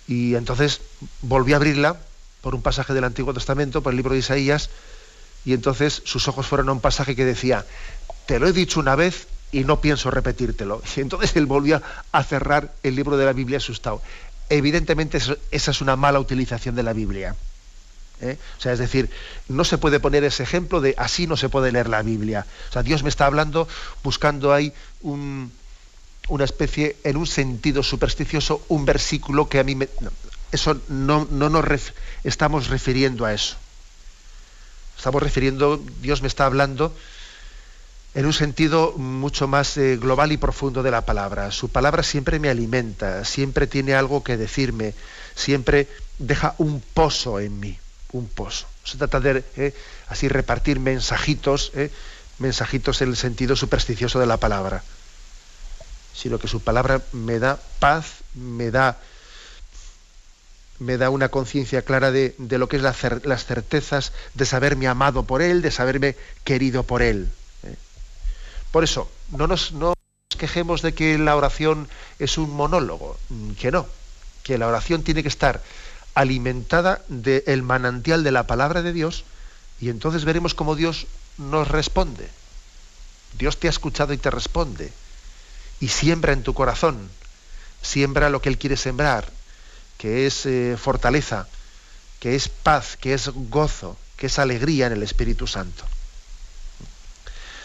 [0.08, 0.80] Y entonces
[1.22, 1.98] volvió a abrirla
[2.40, 4.70] por un pasaje del Antiguo Testamento, por el libro de Isaías,
[5.44, 7.64] y entonces sus ojos fueron a un pasaje que decía,
[8.26, 10.82] te lo he dicho una vez y no pienso repetírtelo.
[10.96, 14.02] Y entonces él volvió a cerrar el libro de la Biblia asustado.
[14.48, 15.18] Evidentemente
[15.50, 17.34] esa es una mala utilización de la Biblia.
[18.20, 18.38] ¿eh?
[18.58, 19.10] O sea, es decir,
[19.48, 22.46] no se puede poner ese ejemplo de así no se puede leer la Biblia.
[22.70, 23.68] O sea, Dios me está hablando
[24.02, 29.88] buscando ahí una especie, en un sentido supersticioso, un versículo que a mí me...
[30.52, 31.64] eso no, no nos
[32.24, 33.56] estamos refiriendo a eso.
[34.96, 36.94] Estamos refiriendo, Dios me está hablando
[38.14, 41.50] en un sentido mucho más eh, global y profundo de la palabra.
[41.50, 44.94] Su palabra siempre me alimenta, siempre tiene algo que decirme,
[45.34, 47.78] siempre deja un pozo en mí
[48.14, 48.66] un pozo.
[48.84, 49.74] se trata de eh,
[50.08, 51.90] así repartir mensajitos, eh,
[52.38, 54.82] mensajitos en el sentido supersticioso de la palabra,
[56.14, 58.98] sino que su palabra me da paz, me da,
[60.78, 65.42] me da una conciencia clara de, lo que es las certezas de saberme amado por
[65.42, 67.28] Él, de saberme querido por Él.
[68.74, 73.16] Por eso, no nos, no nos quejemos de que la oración es un monólogo,
[73.56, 73.86] que no,
[74.42, 75.62] que la oración tiene que estar
[76.12, 79.22] alimentada del manantial de la palabra de Dios
[79.80, 81.06] y entonces veremos cómo Dios
[81.38, 82.28] nos responde.
[83.38, 84.92] Dios te ha escuchado y te responde.
[85.78, 87.08] Y siembra en tu corazón,
[87.80, 89.30] siembra lo que Él quiere sembrar,
[89.98, 91.46] que es eh, fortaleza,
[92.18, 95.84] que es paz, que es gozo, que es alegría en el Espíritu Santo.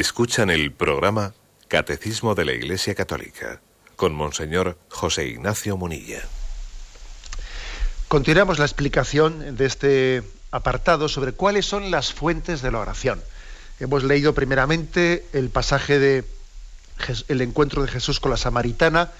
[0.00, 1.34] Escuchan el programa
[1.68, 3.60] Catecismo de la Iglesia Católica
[3.96, 6.22] con Monseñor José Ignacio Munilla.
[8.08, 13.22] Continuamos la explicación de este apartado sobre cuáles son las fuentes de la oración.
[13.78, 16.24] Hemos leído primeramente el pasaje de
[17.28, 19.10] el encuentro de Jesús con la samaritana.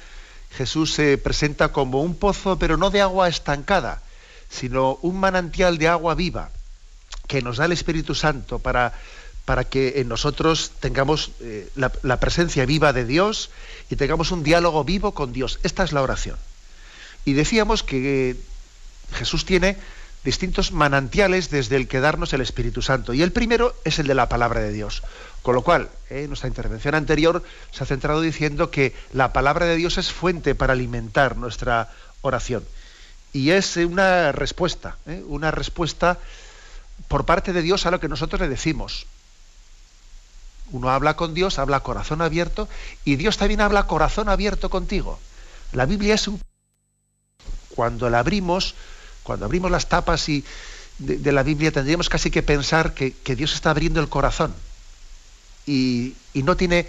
[0.50, 4.00] Jesús se presenta como un pozo, pero no de agua estancada,
[4.48, 6.48] sino un manantial de agua viva
[7.26, 8.94] que nos da el Espíritu Santo para
[9.44, 13.50] para que en nosotros tengamos eh, la, presencia viva de Dios
[13.90, 15.58] y tengamos un diálogo vivo con Dios.
[15.62, 16.36] Esta es la oración.
[17.24, 18.36] Y decíamos que
[19.12, 19.76] Jesús tiene
[20.24, 23.14] distintos manantiales desde el que darnos el Espíritu Santo.
[23.14, 25.02] Y el primero es el de la palabra de Dios.
[25.42, 29.76] Con lo cual, en nuestra intervención anterior se ha centrado diciendo que la palabra de
[29.76, 32.64] Dios es fuente para alimentar nuestra oración.
[33.32, 35.22] Y es una respuesta, ¿eh?
[35.26, 36.18] una respuesta
[37.08, 39.06] por parte de Dios a lo que nosotros le decimos.
[40.72, 42.68] Uno habla con Dios, habla corazón abierto,
[43.04, 45.18] y Dios también habla corazón abierto contigo.
[45.72, 46.40] La Biblia es un...
[47.74, 48.74] Cuando la abrimos,
[49.22, 50.44] cuando abrimos las tapas y,
[51.00, 54.54] de, la Biblia tendríamos casi que pensar que, Dios está abriendo el corazón
[55.66, 56.88] y, no tiene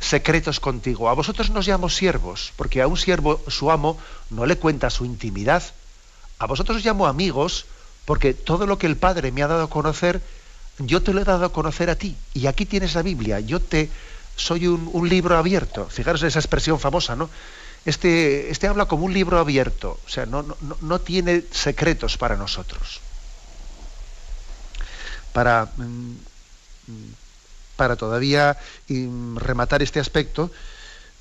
[0.00, 1.08] secretos contigo.
[1.08, 3.98] A vosotros nos llamo siervos, porque a un siervo su amo
[4.30, 5.62] no le cuenta su intimidad.
[6.38, 7.66] A vosotros os llamo amigos,
[8.04, 10.20] porque todo lo que el Padre me ha dado a conocer,
[10.86, 12.16] yo te lo he dado a conocer a ti.
[12.34, 13.90] Y aquí tienes la Biblia, yo te
[14.36, 15.86] soy un, libro abierto.
[15.88, 17.28] Fijaros esa expresión famosa, ¿no?
[17.84, 22.36] Este, este habla como un libro abierto, o sea, no, no, no tiene secretos para
[22.36, 23.00] nosotros
[25.32, 26.16] para, mm,
[27.76, 28.56] para todavía
[28.88, 30.50] mm, rematar este aspecto,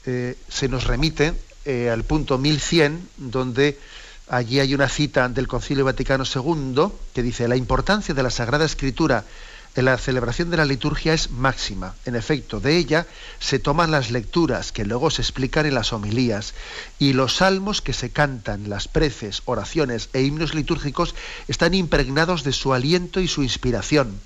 [0.06, 1.34] eh, se nos remite
[1.66, 3.80] eh, al punto 1100, donde
[4.28, 8.66] allí hay una cita del Concilio Vaticano II que dice, la importancia de la Sagrada
[8.66, 9.24] Escritura
[9.76, 11.96] en la celebración de la liturgia es máxima.
[12.06, 13.08] En efecto, de ella
[13.40, 16.54] se toman las lecturas que luego se explican en las homilías
[17.00, 21.16] y los salmos que se cantan, las preces, oraciones e himnos litúrgicos
[21.48, 24.20] están impregnados de su aliento y su inspiración.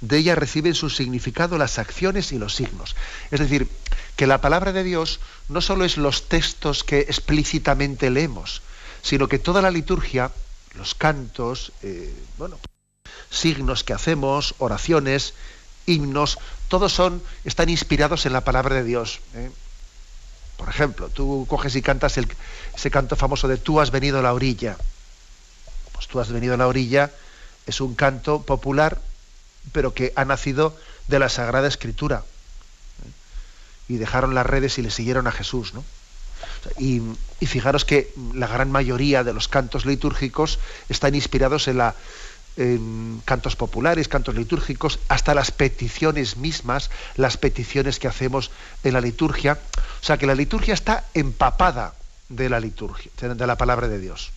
[0.00, 2.94] De ella reciben su significado las acciones y los signos.
[3.30, 3.68] Es decir,
[4.16, 8.62] que la palabra de Dios no solo es los textos que explícitamente leemos,
[9.02, 10.30] sino que toda la liturgia,
[10.76, 12.58] los cantos, eh, bueno,
[13.34, 15.34] signos que hacemos, oraciones,
[15.86, 19.20] himnos, todos son, están inspirados en la palabra de Dios.
[19.34, 19.50] ¿eh?
[20.56, 24.32] Por ejemplo, tú coges y cantas ese canto famoso de Tú has venido a la
[24.32, 24.76] orilla.
[25.92, 27.10] Pues tú has venido a la orilla
[27.66, 29.00] es un canto popular,
[29.72, 30.76] pero que ha nacido
[31.08, 32.18] de la Sagrada Escritura.
[32.18, 33.92] ¿eh?
[33.94, 35.74] Y dejaron las redes y le siguieron a Jesús.
[35.74, 35.84] ¿no?
[36.78, 37.02] Y,
[37.40, 41.94] y, fijaros que la gran mayoría de los cantos litúrgicos están inspirados en la,
[43.24, 48.50] cantos populares, cantos litúrgicos, hasta las peticiones mismas, las peticiones que hacemos
[48.84, 49.58] en la liturgia.
[50.00, 51.94] O sea que la liturgia está empapada
[52.28, 54.30] de la liturgia, de la palabra de Dios.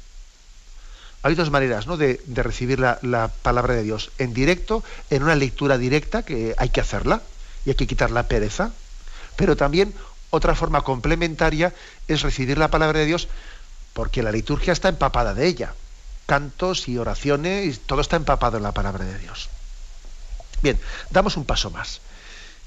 [1.23, 1.97] Hay dos maneras ¿no?
[1.97, 4.11] de, recibir la, la, palabra de Dios.
[4.17, 7.21] En directo, en una lectura directa, que hay que hacerla,
[7.65, 8.71] y hay que quitar la pereza.
[9.35, 9.93] Pero también
[10.29, 11.73] otra forma complementaria
[12.07, 13.27] es recibir la palabra de Dios
[13.93, 15.73] porque la liturgia está empapada de ella
[16.27, 19.49] cantos y oraciones, y todo está empapado en la palabra de Dios.
[20.61, 22.01] Bien, damos un paso más.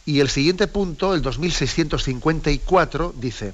[0.05, 3.53] Y el siguiente punto, el 2654, dice,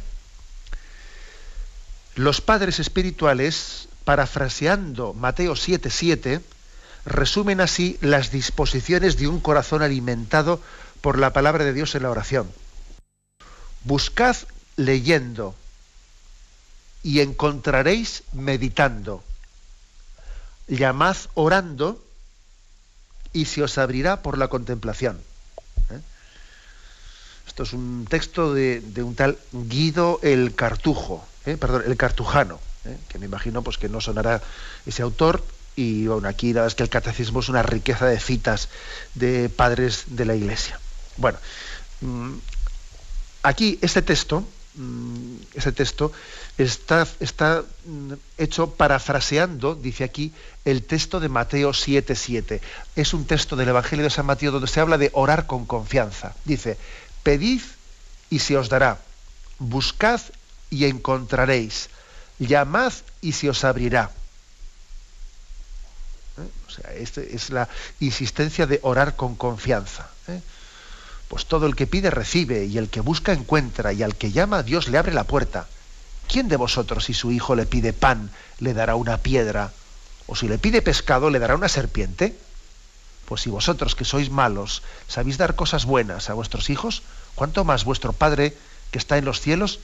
[2.15, 6.41] los padres espirituales, parafraseando Mateo 7:7,
[7.05, 10.63] resumen así las disposiciones de un corazón alimentado
[11.03, 12.51] por la palabra de Dios en la oración.
[13.85, 14.37] Buscad
[14.77, 15.55] leyendo
[17.03, 19.23] y encontraréis meditando
[20.69, 22.03] llamad orando
[23.33, 25.21] y se os abrirá por la contemplación.
[25.91, 26.01] ¿eh?
[27.47, 31.57] Esto es un texto de, un tal Guido el Cartujo, ¿eh?
[31.57, 32.97] perdón, el Cartujano, ¿eh?
[33.09, 34.43] que me imagino pues, que no sonará
[34.87, 35.45] ese autor.
[35.77, 38.71] Y bueno, aquí la verdad es que el catecismo es una riqueza de citas
[39.15, 40.81] de padres de la Iglesia.
[41.19, 41.39] Bueno,
[42.01, 42.33] mm,
[43.43, 46.13] aquí este texto, mm, este texto
[46.59, 47.07] está,
[47.85, 50.33] mm, hecho parafraseando, dice aquí,
[50.65, 52.61] el texto de Mateo 7.7.
[52.95, 56.35] Es un texto del Evangelio de San Mateo donde se habla de orar con confianza.
[56.45, 56.79] Dice,
[57.23, 57.61] pedid
[58.31, 58.99] y se os dará,
[59.59, 60.21] buscad
[60.71, 61.91] y encontraréis,
[62.39, 64.11] llamad y se os abrirá.
[66.39, 66.49] ¿Eh?
[66.67, 67.69] O sea, esta es la
[68.01, 70.09] insistencia de orar con confianza.
[70.29, 70.41] ¿eh?
[71.29, 74.63] Pues todo el que pide recibe y el que busca encuentra y al que llama
[74.63, 75.69] Dios le abre la puerta.
[76.29, 79.73] ¿Quién de vosotros si su hijo le pide pan le dará una piedra?
[80.27, 82.37] ¿O si le pide pescado le dará una serpiente?
[83.27, 87.03] Pues si vosotros que sois malos sabéis dar cosas buenas a vuestros hijos,
[87.35, 88.57] ¿cuánto más vuestro Padre
[88.91, 89.81] que está en los cielos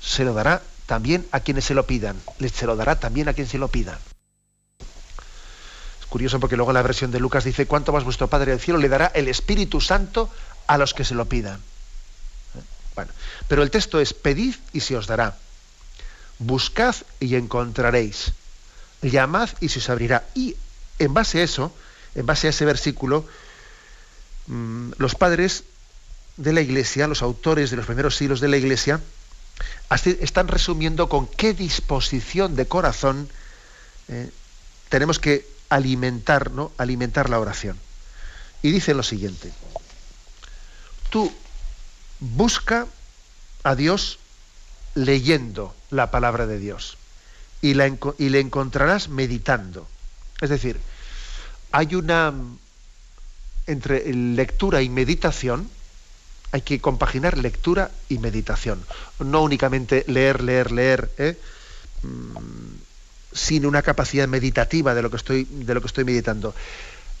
[0.00, 2.20] se lo dará también a quienes se lo pidan?
[2.52, 3.98] Se lo dará también a quien se lo pidan.
[6.00, 8.78] Es curioso porque luego la versión de Lucas dice, ¿cuánto más vuestro Padre del cielo
[8.78, 10.28] le dará el Espíritu Santo
[10.66, 11.60] a los que se lo pidan?
[12.94, 13.10] Bueno,
[13.48, 15.36] pero el texto es pedid y se os dará.
[16.38, 18.32] Buscad y encontraréis.
[19.02, 20.24] Llamad y se os abrirá.
[20.34, 20.56] Y
[20.98, 21.72] en base a eso,
[22.14, 23.26] en base a ese versículo,
[24.46, 25.64] mm, los padres
[26.36, 29.00] de la iglesia, los autores de los primeros siglos de la iglesia,
[29.90, 33.28] están resumiendo con qué disposición de corazón
[34.08, 34.30] eh,
[34.88, 36.72] tenemos que alimentar, ¿no?
[36.78, 37.78] alimentar la oración.
[38.62, 39.52] Y dice lo siguiente,
[41.10, 41.32] tú
[42.20, 42.86] busca
[43.62, 44.18] a Dios
[44.94, 46.98] leyendo la palabra de Dios
[47.60, 49.86] y, y le encontrarás meditando.
[50.40, 50.80] Es decir,
[51.70, 52.34] hay una
[53.66, 55.70] entre lectura y meditación,
[56.50, 58.82] hay que compaginar lectura y meditación.
[59.20, 61.38] No únicamente leer, leer, leer, ¿eh?
[62.02, 62.36] mm,
[63.32, 66.54] sin una capacidad meditativa de lo que estoy, de lo que estoy meditando.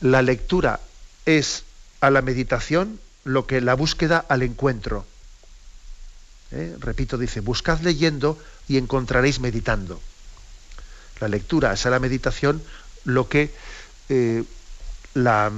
[0.00, 0.80] La lectura
[1.24, 1.62] es
[2.00, 5.06] a la meditación lo que la búsqueda al encuentro.
[6.50, 6.76] ¿Eh?
[6.80, 8.38] Repito, dice, buscad leyendo
[8.68, 10.00] y encontraréis meditando.
[11.20, 12.62] La lectura es a la meditación
[13.04, 13.50] lo que
[14.08, 14.44] eh,
[15.14, 15.52] la,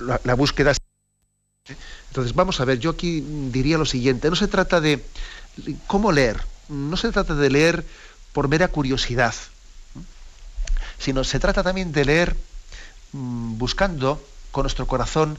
[0.00, 0.72] la, la, búsqueda.
[2.08, 3.20] Entonces, vamos a ver, yo aquí
[3.50, 5.02] diría lo siguiente, no se trata de
[5.86, 7.84] cómo leer, no se trata de leer
[8.32, 9.34] por mera curiosidad,
[10.98, 12.36] sino se trata también de leer
[13.12, 15.38] mm, buscando con nuestro corazón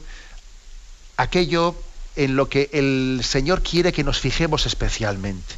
[1.16, 1.74] aquello
[2.16, 5.54] en lo que el Señor quiere que nos fijemos especialmente.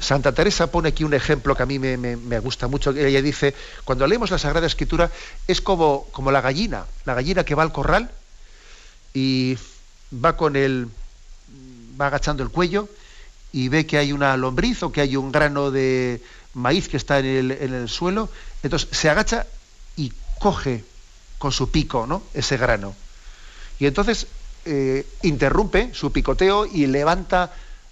[0.00, 2.92] Santa Teresa pone aquí un ejemplo que a mí me, gusta mucho.
[2.92, 3.54] Ella dice,
[3.84, 5.10] cuando leemos la Sagrada Escritura
[5.46, 8.10] es como, como la gallina, la gallina que va al corral
[9.12, 9.58] y
[10.12, 10.88] va con el,
[12.00, 12.88] va agachando el cuello
[13.52, 16.22] y ve que hay una lombriz o que hay un grano de
[16.54, 18.28] maíz que está en el, en el suelo,
[18.62, 19.46] entonces se agacha
[19.96, 20.84] y coge
[21.38, 22.22] con su pico ¿no?
[22.34, 22.94] ese grano.
[23.80, 24.28] Y entonces
[24.70, 27.50] eh, interrumpe su picoteo y levanta,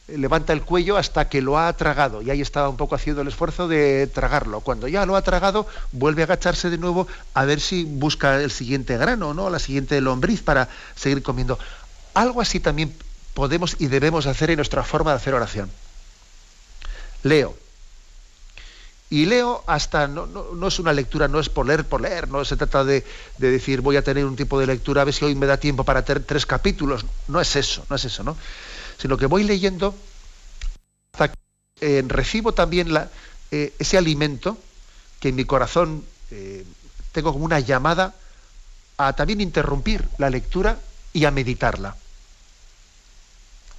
[0.08, 2.20] levanta el cuello hasta que lo ha tragado.
[2.20, 4.60] Y ahí estaba un poco haciendo el esfuerzo de tragarlo.
[4.60, 8.50] Cuando ya lo ha tragado, vuelve a agacharse de nuevo a ver si busca el
[8.50, 9.48] siguiente grano, ¿no?
[9.48, 11.58] la siguiente lombriz para seguir comiendo.
[12.12, 12.94] Algo así también
[13.32, 15.70] podemos y debemos hacer en nuestra forma de hacer oración.
[17.22, 17.65] Leo.
[19.08, 22.44] Y leo hasta, no, no, es una lectura, no es por leer, por leer, no
[22.44, 23.04] se trata de,
[23.38, 25.84] decir voy a tener un tipo de lectura, a ver si hoy me da tiempo
[25.84, 27.06] para tener tres capítulos.
[27.28, 28.36] No es eso, no es eso, ¿no?
[28.98, 29.94] Sino que voy leyendo
[31.12, 31.36] hasta que
[31.80, 32.88] eh, recibo también
[33.52, 34.58] eh, ese alimento
[35.20, 36.64] que en mi corazón eh,
[37.12, 38.14] tengo como una llamada
[38.98, 40.78] a también interrumpir la lectura
[41.12, 41.96] y a meditarla.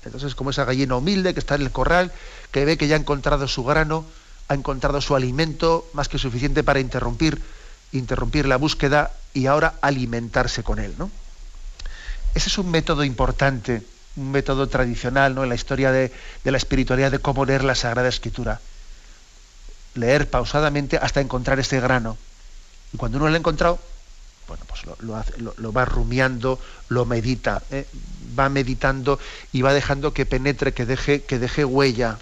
[0.06, 2.14] Entonces, como esa gallina humilde que está en el corral,
[2.52, 4.06] que ve que ya ha encontrado su grano,
[4.48, 7.42] ha encontrado su alimento más que suficiente para interrumpir,
[7.92, 10.96] interrumpir la búsqueda y ahora alimentarse con él.
[10.98, 11.12] ¿no?
[12.34, 13.84] Ese es un método importante,
[14.16, 15.44] un método tradicional ¿no?
[15.44, 16.12] en la historia de,
[16.44, 18.60] de la espiritualidad de cómo leer la Sagrada Escritura.
[19.96, 22.18] Leer pausadamente hasta encontrar ese grano.
[22.94, 23.80] Y cuando uno lo ha encontrado,
[24.48, 24.84] bueno, pues
[25.58, 27.86] lo, va rumiando, lo medita, ¿eh?
[28.38, 29.20] va meditando
[29.52, 32.18] y va dejando que penetre, que deje, que deje huella,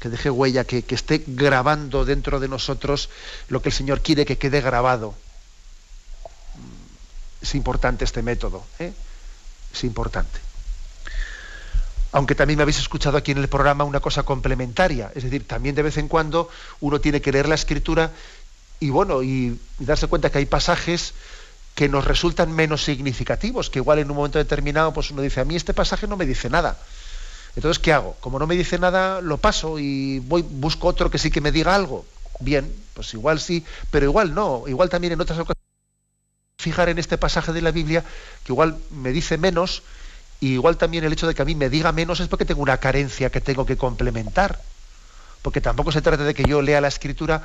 [0.00, 3.10] que deje huella, que, esté grabando dentro de nosotros
[3.48, 5.14] lo que el Señor quiere que quede grabado.
[7.42, 8.92] Es importante este método, ¿eh?
[9.72, 10.40] es importante.
[12.12, 15.74] Aunque también me habéis escuchado aquí en el programa una cosa complementaria, es decir, también
[15.74, 16.48] de vez en cuando
[16.80, 18.10] uno tiene que leer la escritura
[18.80, 21.12] y bueno, y, darse cuenta que hay pasajes
[21.74, 25.44] que nos resultan menos significativos, que igual en un momento determinado pues uno dice, a
[25.44, 26.78] mí este pasaje no me dice nada.
[27.56, 28.16] Entonces, ¿qué hago?
[28.20, 31.52] Como no me dice nada, lo paso y voy, busco otro que sí que me
[31.52, 32.06] diga algo.
[32.40, 34.64] Bien, pues igual sí, pero igual no.
[34.66, 35.60] Igual también en otras ocasiones
[36.58, 38.04] fijar en este pasaje de la Biblia
[38.44, 39.82] que igual me dice menos
[40.40, 42.62] y igual también el hecho de que a mí me diga menos es porque tengo
[42.62, 44.60] una carencia que tengo que complementar.
[45.42, 47.42] Porque tampoco se trata de que yo lea la escritura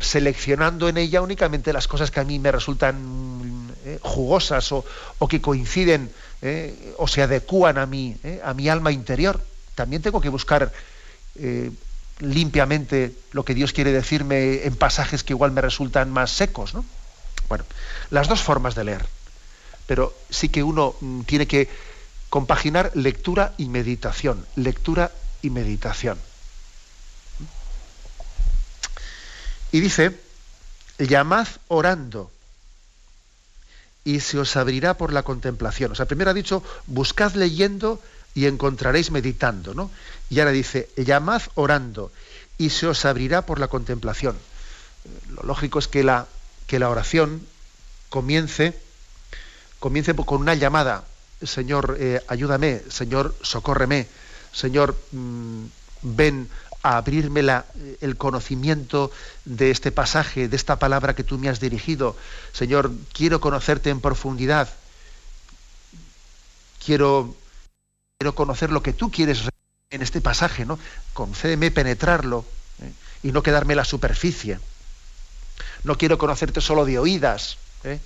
[0.00, 4.84] seleccionando en ella únicamente las cosas que a mí me resultan eh, jugosas o,
[5.28, 6.10] que coinciden
[6.46, 9.40] eh, o se adecúan a mí, eh, a mi alma interior.
[9.74, 10.72] También tengo que buscar
[12.20, 16.72] limpiamente lo que Dios quiere decirme en pasajes que igual me resultan más secos.
[16.72, 16.84] ¿no?
[17.48, 17.64] Bueno,
[18.10, 19.06] las dos formas de leer.
[19.86, 21.68] Pero sí que uno mm, tiene que
[22.28, 24.46] compaginar lectura y meditación.
[24.56, 26.18] Lectura y meditación.
[29.72, 30.18] Y dice,
[30.98, 32.30] llamad orando
[34.06, 35.90] y se os abrirá por la contemplación.
[35.90, 38.00] O sea, primero ha dicho, buscad leyendo
[38.36, 39.90] y encontraréis meditando, ¿no?
[40.30, 42.12] Y ahora dice, llamad orando
[42.56, 44.36] y se os abrirá por la contemplación.
[45.34, 46.28] Lo lógico es que la,
[46.68, 47.44] que la oración
[48.08, 48.78] comience,
[49.80, 51.02] comience con una llamada,
[51.42, 54.06] Señor, eh, ayúdame, Señor, socórreme,
[54.52, 55.64] Señor, mm,
[56.02, 56.48] ven
[56.86, 57.42] a abrirme
[58.00, 59.10] el conocimiento
[59.44, 62.16] de este pasaje, de esta palabra que tú me has dirigido.
[62.52, 64.68] Señor, quiero conocerte en profundidad.
[66.84, 67.34] Quiero,
[68.18, 69.42] quiero conocer lo que tú quieres
[69.90, 70.78] en este pasaje, ¿no?
[71.12, 72.44] Concédeme penetrarlo
[72.80, 72.92] ¿eh?
[73.24, 74.60] y no quedarme en la superficie.
[75.82, 77.58] No quiero conocerte solo de oídas.
[77.82, 77.98] ¿eh?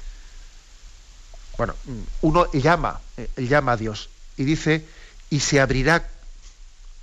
[1.58, 1.74] Bueno,
[2.22, 4.08] uno llama, eh, llama a Dios
[4.38, 4.86] y dice,
[5.28, 6.08] y se abrirá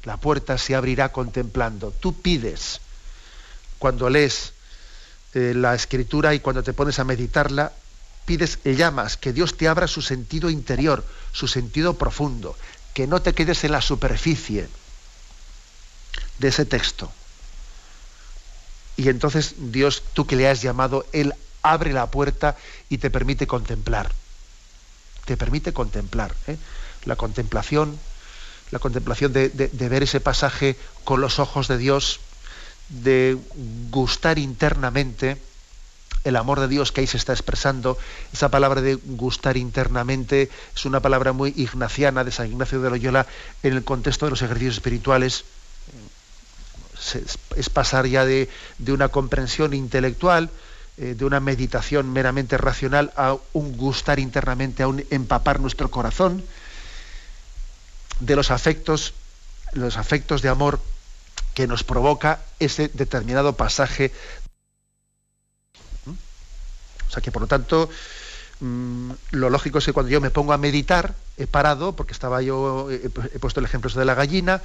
[0.04, 1.92] la puerta se abrirá contemplando.
[1.92, 2.82] Tú pides,
[3.80, 4.54] cuando lees
[5.34, 7.74] eh, la escritura y cuando te pones a meditarla,
[8.26, 12.56] pides, llamas, que Dios te abra su sentido interior, su sentido profundo,
[12.94, 14.68] que no te quedes en la superficie
[16.40, 17.12] de ese texto.
[18.96, 22.58] Y entonces Dios, tú que le has llamado, Él abre la puerta
[22.90, 24.12] y te permite contemplar.
[25.26, 26.34] Te permite contemplar.
[26.48, 26.58] ¿eh?
[27.06, 28.00] La contemplación,
[28.72, 32.20] la contemplación de, ver ese pasaje con los ojos de Dios,
[32.90, 33.38] de
[33.90, 35.38] gustar internamente
[36.24, 37.98] el amor de Dios que ahí se está expresando.
[38.34, 43.26] Esa palabra de gustar internamente es una palabra muy ignaciana de San Ignacio de Loyola
[43.64, 45.46] en el contexto de los ejercicios espirituales.
[47.56, 48.50] Es pasar ya de,
[48.88, 50.50] una comprensión intelectual,
[50.98, 56.44] eh, de una meditación meramente racional, a un gustar internamente, a un empapar nuestro corazón
[58.20, 59.14] de los afectos,
[59.74, 60.80] los afectos de amor
[61.54, 64.12] que nos provoca ese determinado pasaje
[67.08, 67.90] o sea que por lo tanto,
[68.60, 72.42] mm, lo lógico es que cuando yo me pongo a meditar, he parado, porque estaba
[72.42, 73.10] yo, he,
[73.40, 74.62] puesto el ejemplo de la gallina,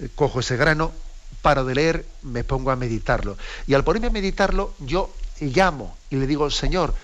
[0.00, 0.92] eh, cojo ese grano,
[1.42, 3.36] paro de leer, me pongo a meditarlo.
[3.66, 6.94] Y al ponerme a meditarlo, yo llamo y le digo, Señor,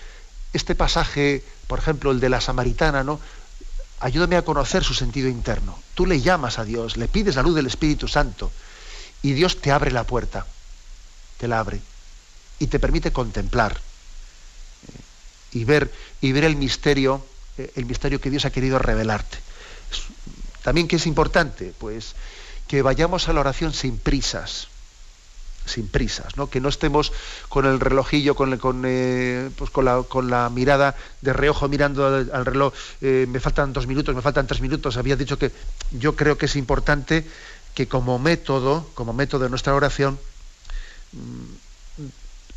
[0.53, 3.19] este pasaje, por ejemplo, el de la samaritana, ¿no?
[4.01, 5.77] Ayúdame a conocer su sentido interno.
[5.93, 8.51] Tú le llamas a Dios, le pides la luz del Espíritu Santo
[9.21, 10.45] y Dios te abre la puerta,
[11.37, 11.79] te la abre
[12.57, 13.79] y te permite contemplar
[15.51, 17.23] y ver, y ver el misterio,
[17.57, 19.37] eh, el misterio que Dios ha querido revelarte.
[20.63, 22.15] También que es importante, pues,
[22.67, 24.67] que vayamos a la oración sin prisas,
[25.71, 26.49] sin prisas, ¿no?
[26.49, 27.11] que no estemos
[27.49, 32.05] con el relojillo, con, con, eh, pues con, la, con, la, mirada de reojo mirando
[32.05, 34.97] al, reloj, eh, me faltan dos minutos, me faltan tres minutos.
[34.97, 35.51] Había dicho que
[35.91, 37.25] yo creo que es importante
[37.73, 40.19] que como método, como método de nuestra oración,
[41.13, 42.05] mm,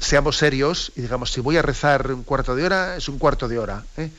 [0.01, 3.49] seamos serios y digamos, si voy a rezar un cuarto de hora, es un cuarto
[3.49, 3.85] de hora.
[3.97, 4.11] ¿eh?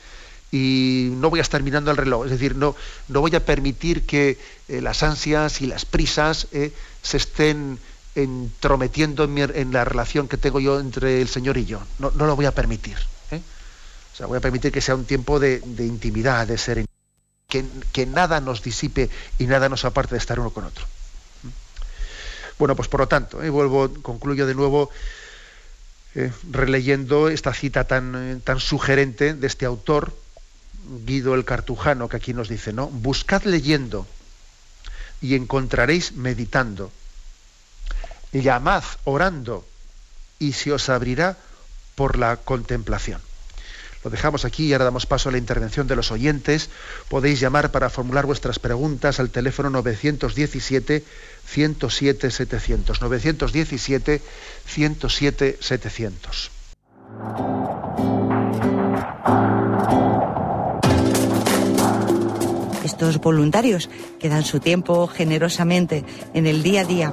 [0.50, 2.74] Y no voy a estar mirando el reloj, es decir, no,
[3.08, 4.38] no voy a permitir que
[4.68, 6.46] las ansias y las prisas
[7.02, 7.78] se estén
[8.16, 11.80] entrometiendo en, la relación que tengo yo entre el Señor y yo.
[11.98, 12.96] No, no lo voy a permitir.
[13.30, 16.88] O sea, voy a permitir que sea un tiempo de, intimidad, de serenidad,
[17.46, 20.86] que, que nada nos disipe y nada nos aparte de estar uno con otro.
[22.58, 24.88] Bueno, pues por lo tanto, vuelvo, concluyo de nuevo
[26.14, 30.16] eh, releyendo esta cita tan, eh, tan sugerente de este autor,
[31.04, 32.86] Guido el Cartujano, que aquí nos dice, ¿no?
[32.86, 34.06] Buscad leyendo
[35.20, 36.90] y encontraréis meditando.
[38.32, 39.66] Llamad orando
[40.38, 41.36] y se os abrirá
[41.94, 43.20] por la contemplación.
[44.04, 46.70] Lo dejamos aquí y ahora damos paso a la intervención de los oyentes.
[47.08, 51.02] Podéis llamar para formular vuestras preguntas al teléfono 917
[51.44, 53.00] 107 700.
[53.00, 54.22] 917
[54.64, 56.50] 107 700.
[62.84, 67.12] Estos voluntarios que dan su tiempo generosamente en el día a día.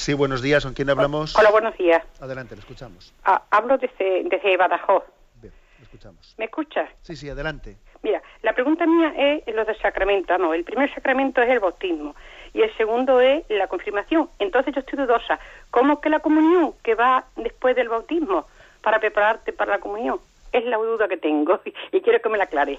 [0.00, 0.64] Sí, buenos días.
[0.64, 1.36] ¿Con quién hablamos?
[1.36, 2.02] Hola, buenos días.
[2.22, 3.12] Adelante, le escuchamos.
[3.22, 5.04] Ah, hablo desde, desde Badajoz.
[5.34, 6.34] Bien, le escuchamos.
[6.38, 6.88] ¿Me escucha?
[7.02, 7.76] Sí, sí, adelante.
[8.02, 10.38] Mira, la pregunta mía es lo del sacramento.
[10.38, 12.16] No, el primer sacramento es el bautismo
[12.54, 14.30] y el segundo es la confirmación.
[14.38, 15.38] Entonces yo estoy dudosa.
[15.70, 18.46] ¿Cómo que la comunión que va después del bautismo
[18.80, 20.18] para prepararte para la comunión?
[20.50, 21.60] Es la duda que tengo
[21.92, 22.78] y quiero que me la aclare.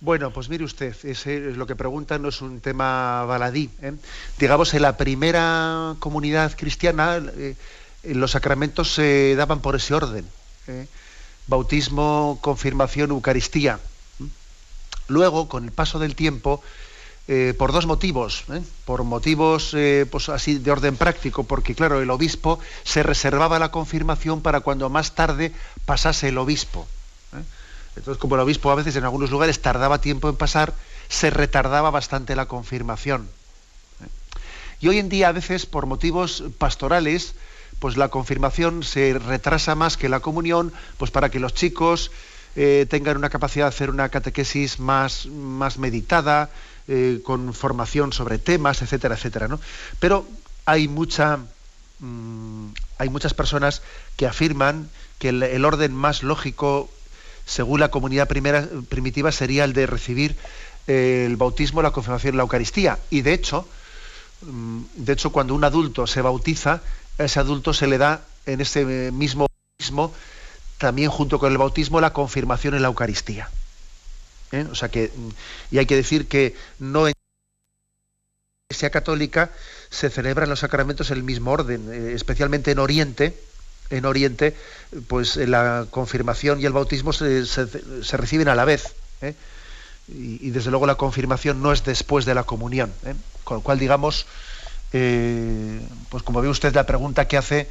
[0.00, 0.94] Bueno, pues mire usted,
[1.56, 3.68] lo que pregunta no es un tema baladí.
[3.82, 3.94] ¿eh?
[4.38, 7.56] Digamos, en la primera comunidad cristiana, eh,
[8.04, 10.24] los sacramentos se daban por ese orden.
[11.48, 13.80] Bautismo, confirmación, Eucaristía.
[15.08, 16.62] Luego, con el paso del tiempo,
[17.30, 18.62] eh, por dos motivos, ¿eh?
[18.86, 23.70] por motivos eh, pues así de orden práctico, porque claro, el obispo se reservaba la
[23.70, 25.52] confirmación para cuando más tarde
[25.84, 26.88] pasase el obispo.
[27.98, 30.74] Entonces, como el obispo a veces en algunos lugares tardaba tiempo en pasar,
[31.08, 33.28] se retardaba bastante la confirmación.
[34.80, 37.34] Y hoy en día, a veces, por motivos pastorales,
[37.80, 42.10] pues la confirmación se retrasa más que la comunión, pues para que los chicos
[42.56, 46.50] eh, tengan una capacidad de hacer una catequesis más, más meditada,
[46.86, 49.48] eh, con formación sobre temas, etcétera, etcétera.
[49.48, 49.60] ¿no?
[50.00, 50.26] Pero
[50.64, 51.38] hay mucha
[51.98, 52.68] mm,
[52.98, 53.82] hay muchas personas
[54.16, 56.90] que afirman que el, orden más lógico,
[57.48, 60.36] según la comunidad primera, primitiva, sería el de recibir
[60.86, 62.98] eh, el bautismo, la confirmación y la Eucaristía.
[63.08, 63.66] Y de hecho,
[64.42, 66.82] mm, de hecho, cuando un adulto se bautiza,
[67.18, 70.12] a ese adulto se le da en ese mismo bautismo,
[70.76, 73.48] también junto con el bautismo, la confirmación en la Eucaristía.
[74.52, 74.66] ¿Eh?
[74.70, 75.10] O sea que,
[75.70, 79.50] y hay que decir que no en la Iglesia Católica
[79.88, 83.34] se celebran los sacramentos en el mismo orden, eh, especialmente en Oriente.
[83.90, 84.54] En Oriente,
[85.06, 87.44] pues la confirmación y el bautismo se,
[88.12, 88.94] reciben a la vez.
[89.22, 89.34] ¿eh?
[90.08, 92.92] Y, desde luego la confirmación no es después de la comunión.
[93.44, 94.26] Con lo cual, digamos,
[94.92, 97.68] eh, pues como ve usted la pregunta que hace,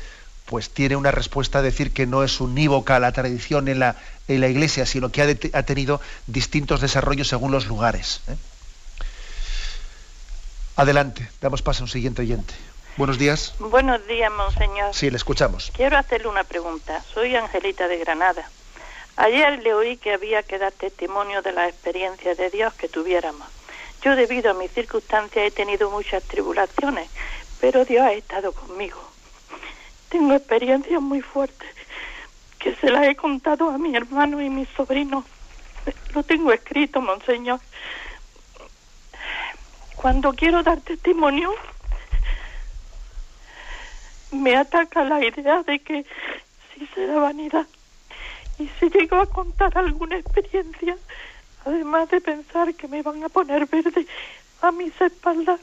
[0.48, 3.96] pues tiene una respuesta a decir que no es unívoca la tradición en la,
[4.28, 5.22] Iglesia, sino que
[5.54, 8.22] ha, tenido distintos desarrollos según los lugares.
[8.28, 8.36] ¿eh?
[10.78, 12.54] Adelante, damos paso a un siguiente oyente.
[12.98, 13.54] Buenos días.
[13.60, 14.92] Buenos días, monseñor.
[14.92, 15.72] Sí, le escuchamos.
[15.76, 17.04] Quiero hacerle una pregunta.
[17.14, 18.50] Soy Angelita de Granada.
[19.18, 23.48] Ayer le oí que había que dar testimonio de la experiencia de Dios que tuviéramos.
[24.02, 27.08] Yo debido a mis circunstancias he tenido muchas tribulaciones,
[27.62, 29.00] pero Dios ha estado conmigo.
[30.10, 31.70] Tengo experiencias muy fuertes
[32.58, 35.24] que se las he contado a mi hermano y mis sobrinos.
[36.16, 37.60] Lo tengo escrito, monseñor.
[39.96, 41.54] Cuando quiero dar testimonio,
[44.32, 46.06] me ataca la idea de que
[46.74, 47.66] si será vanidad.
[48.60, 50.98] Y si llego a contar alguna experiencia,
[51.66, 54.06] además de pensar que me van a poner verde
[54.62, 55.60] a mis espaldas.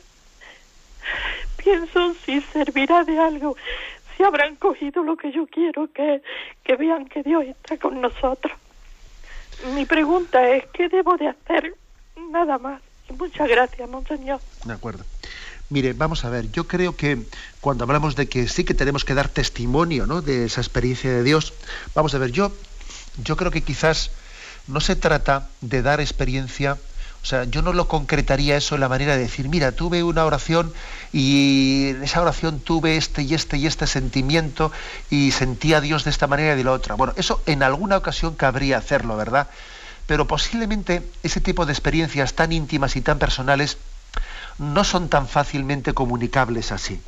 [1.56, 3.56] Pienso si servirá de algo,
[4.16, 6.22] si habrán cogido lo que yo quiero, que,
[6.62, 8.56] que vean que Dios está con nosotros.
[9.74, 11.74] Mi pregunta es, ¿qué debo de hacer?
[12.30, 12.82] Nada más.
[13.18, 14.40] muchas gracias, monseñor.
[14.64, 15.04] De acuerdo.
[15.74, 17.26] Mire, vamos a ver, yo creo que
[17.60, 20.22] cuando hablamos de que sí que tenemos que dar testimonio ¿no?
[20.22, 21.52] de esa experiencia de Dios,
[21.96, 22.52] vamos a ver, yo,
[23.24, 24.12] yo creo que quizás
[24.68, 26.78] no se trata de dar experiencia,
[27.24, 30.24] o sea, yo no lo concretaría eso en la manera de decir, mira, tuve una
[30.24, 30.72] oración
[31.12, 34.70] y en esa oración tuve este y este y este sentimiento
[35.10, 36.94] y sentí a Dios de esta manera y de la otra.
[36.94, 39.48] Bueno, eso en alguna ocasión cabría hacerlo, ¿verdad?
[40.06, 43.76] Pero posiblemente ese tipo de experiencias tan íntimas y tan personales
[44.58, 47.00] no son tan fácilmente comunicables así.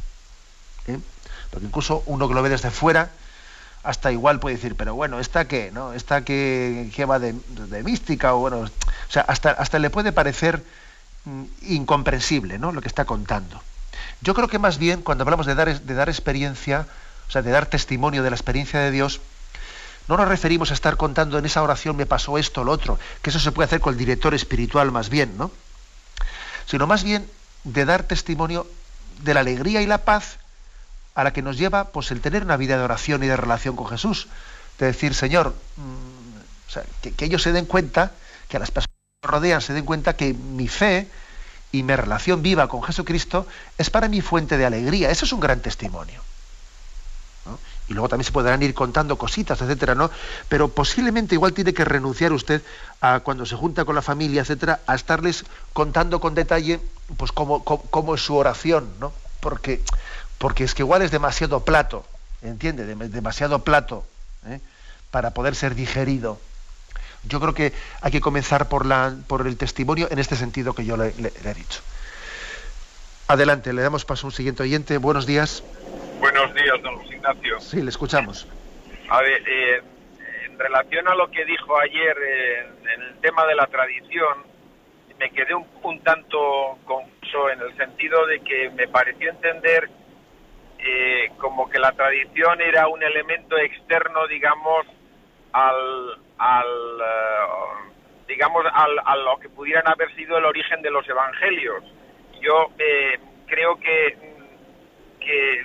[0.86, 0.98] ¿eh?
[1.50, 3.10] Porque incluso uno que lo ve desde fuera,
[3.82, 5.92] hasta igual puede decir, pero bueno, esta que, ¿no?
[5.92, 7.34] Esta que, va de,
[7.84, 8.68] mística, o bueno, o
[9.08, 10.64] sea, hasta, hasta le puede parecer
[11.24, 12.72] mm, incomprensible, ¿no?
[12.72, 13.62] Lo que está contando.
[14.22, 16.86] Yo creo que más bien cuando hablamos de dar, de dar experiencia,
[17.28, 19.20] o sea, de dar testimonio de la experiencia de Dios,
[20.08, 23.30] no nos referimos a estar contando en esa oración me pasó esto lo otro, que
[23.30, 25.50] eso se puede hacer con el director espiritual más bien, ¿no?
[26.66, 27.28] Sino más bien
[27.66, 28.66] de dar testimonio
[29.22, 30.38] de la alegría y la paz
[31.14, 33.74] a la que nos lleva pues el tener una vida de oración y de relación
[33.74, 34.28] con Jesús.
[34.78, 38.12] De decir, Señor, mm, que, ellos se den cuenta,
[38.48, 41.08] que a las personas que nos rodean se den cuenta que mi fe
[41.72, 43.46] y mi relación viva con Jesucristo
[43.78, 45.10] es para mí fuente de alegría.
[45.10, 46.22] Eso es un gran testimonio.
[47.88, 50.10] Y luego también se podrán ir contando cositas, etcétera, ¿no?
[50.48, 52.62] Pero posiblemente igual tiene que renunciar usted
[53.00, 56.80] a cuando se junta con la familia, etcétera, a estarles contando con detalle,
[57.16, 59.12] pues cómo, cómo es su oración, ¿no?
[59.40, 59.82] Porque
[60.38, 62.04] porque es que igual es demasiado plato,
[62.42, 62.84] ¿entiende?
[63.08, 64.04] demasiado plato
[64.46, 64.60] ¿eh?
[65.10, 66.38] para poder ser digerido.
[67.24, 67.72] Yo creo que
[68.02, 71.54] hay que comenzar por, la, por el testimonio en este sentido que yo le, he
[71.54, 71.80] dicho.
[73.28, 74.98] Adelante, le damos paso a un siguiente oyente.
[74.98, 75.64] Buenos días.
[76.20, 77.60] Buenos días, don Luis Ignacio.
[77.60, 78.46] Sí, le escuchamos.
[79.08, 79.82] A ver, eh,
[80.56, 84.38] en relación a lo que dijo ayer eh, en el tema de la tradición,
[85.18, 89.90] me quedé un, tanto confuso en el sentido de que me pareció entender
[90.78, 94.86] eh, como que la tradición era un elemento externo, digamos,
[95.52, 96.66] al, al
[97.00, 97.92] eh,
[98.26, 101.84] digamos, al, a lo que pudieran haber sido el origen de los evangelios.
[102.40, 104.16] Yo eh, creo que,
[105.20, 105.64] que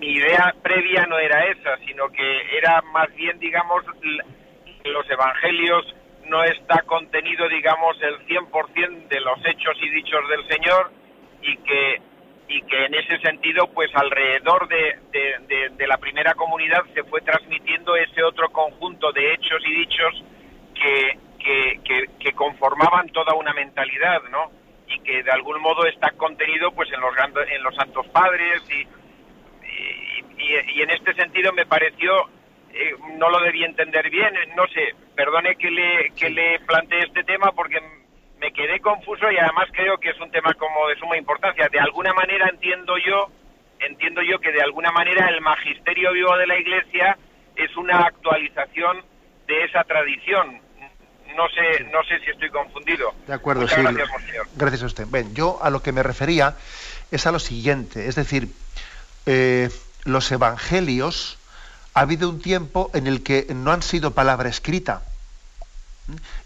[0.00, 3.84] mi idea previa no era esa, sino que era más bien, digamos,
[4.84, 5.94] los evangelios
[6.24, 10.90] no está contenido, digamos, el 100% de los hechos y dichos del Señor
[11.42, 12.02] y que
[12.48, 14.98] y que en ese sentido, pues alrededor de,
[15.76, 20.24] de, la primera comunidad se fue transmitiendo ese otro conjunto de hechos y dichos
[20.74, 21.18] que,
[21.84, 24.50] que, que, conformaban toda una mentalidad, ¿no?
[24.88, 27.14] Y que de algún modo está contenido, pues en los
[27.52, 28.84] en los santos padres y,
[30.40, 32.28] y, y en este sentido me pareció
[32.72, 37.24] eh, no lo debí entender bien, no sé, perdone que le, que le plantee este
[37.24, 37.80] tema porque
[38.40, 41.68] me quedé confuso y además creo que es un tema como de suma importancia.
[41.70, 43.28] De alguna manera entiendo yo,
[43.80, 47.18] entiendo yo que de alguna manera el magisterio vivo de la Iglesia
[47.56, 49.02] es una actualización
[49.48, 50.60] de esa tradición.
[51.36, 53.14] No sé, no sé si estoy confundido.
[53.26, 53.80] De acuerdo, sí.
[53.80, 54.08] Gracias,
[54.56, 55.06] gracias, a usted.
[55.08, 56.56] Bien, yo a lo que me refería
[57.10, 58.48] es a lo siguiente, es decir,
[59.26, 59.68] eh,
[60.04, 61.38] los evangelios
[61.94, 65.02] ha habido un tiempo en el que no han sido palabra escrita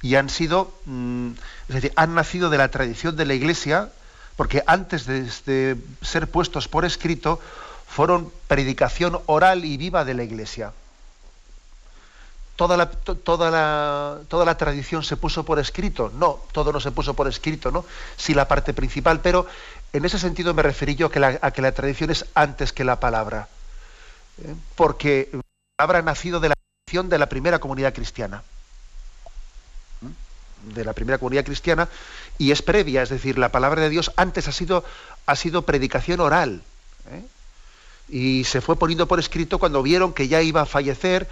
[0.03, 1.31] y han sido, mm,
[1.69, 3.91] es decir, han nacido de la tradición de la Iglesia,
[4.37, 7.41] porque antes de, ser puestos por escrito
[7.87, 10.73] fueron predicación oral y viva de la Iglesia.
[12.57, 16.13] Toda la, toda, la, toda la, tradición se puso por escrito.
[16.15, 17.85] No, todo no se puso por escrito, ¿no?
[18.17, 19.47] Sí la parte principal, pero
[19.95, 23.01] en ese sentido me referí yo a que la, la tradición es antes que la
[23.01, 23.49] palabra.
[24.43, 24.55] ¿eh?
[24.75, 25.31] porque
[25.79, 26.55] habrá nacido de la
[26.95, 28.45] de la primera comunidad cristiana.
[30.01, 30.75] ¿Mm?
[30.75, 31.89] De la primera comunidad cristiana
[32.39, 34.85] y es previa, es decir, la palabra de Dios antes ha sido,
[35.27, 36.63] ha sido predicación oral.
[37.11, 37.25] ¿eh?
[38.09, 41.29] Y se fue poniendo por escrito cuando vieron que ya iba a fallecer,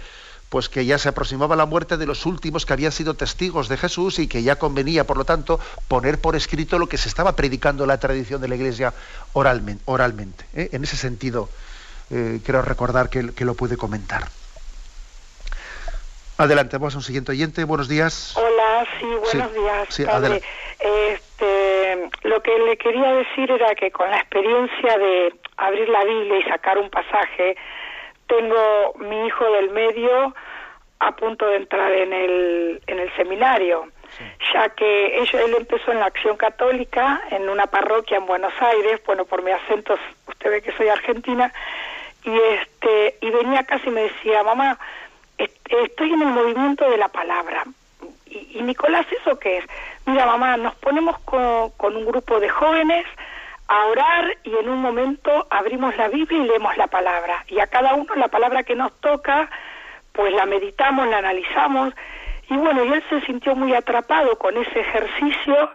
[0.53, 3.75] pues que ya se aproximaba la muerte de los últimos que habían sido testigos de
[3.75, 7.35] Jesús y que ya convenía, por lo tanto, poner por escrito lo que se estaba
[7.35, 8.93] predicando en la tradición de la Iglesia
[9.33, 9.81] oralmente.
[9.87, 10.69] oralmente ¿eh?
[10.71, 11.49] En ese sentido,
[12.11, 14.25] eh, quiero recordar que, lo puede comentar.
[16.37, 17.63] Adelante, vamos a un siguiente oyente.
[17.63, 18.37] Buenos días.
[18.37, 19.87] Hola, sí, buenos días.
[19.89, 26.03] Sí, este, lo que le quería decir era que con la experiencia de abrir la
[26.03, 27.57] Biblia y sacar un pasaje,
[28.37, 30.33] tengo mi hijo del medio
[30.99, 33.87] a punto de entrar en el, en el seminario,
[34.53, 39.25] ya que él empezó en la Acción Católica en una parroquia en Buenos Aires, bueno,
[39.25, 41.51] por mi acento usted ve que soy argentina,
[42.23, 44.79] y este y venía casi y me decía mamá
[45.37, 47.65] estoy en el movimiento de la palabra
[48.25, 49.65] y, Nicolás eso qué es
[50.05, 53.05] mira mamá nos ponemos con, con, un grupo de jóvenes
[53.67, 57.67] a orar y en un momento abrimos la Biblia y leemos la palabra y a
[57.67, 59.49] cada uno la palabra que nos toca
[60.11, 61.93] pues la meditamos la analizamos
[62.49, 65.71] y bueno y él se sintió muy atrapado con ese ejercicio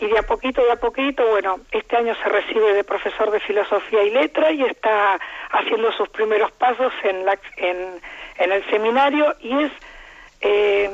[0.00, 3.40] y de a poquito, de a poquito, bueno, este año se recibe de profesor de
[3.40, 5.18] filosofía y letra y está
[5.50, 9.72] haciendo sus primeros pasos en, la, en, el seminario y es
[10.40, 10.90] eh,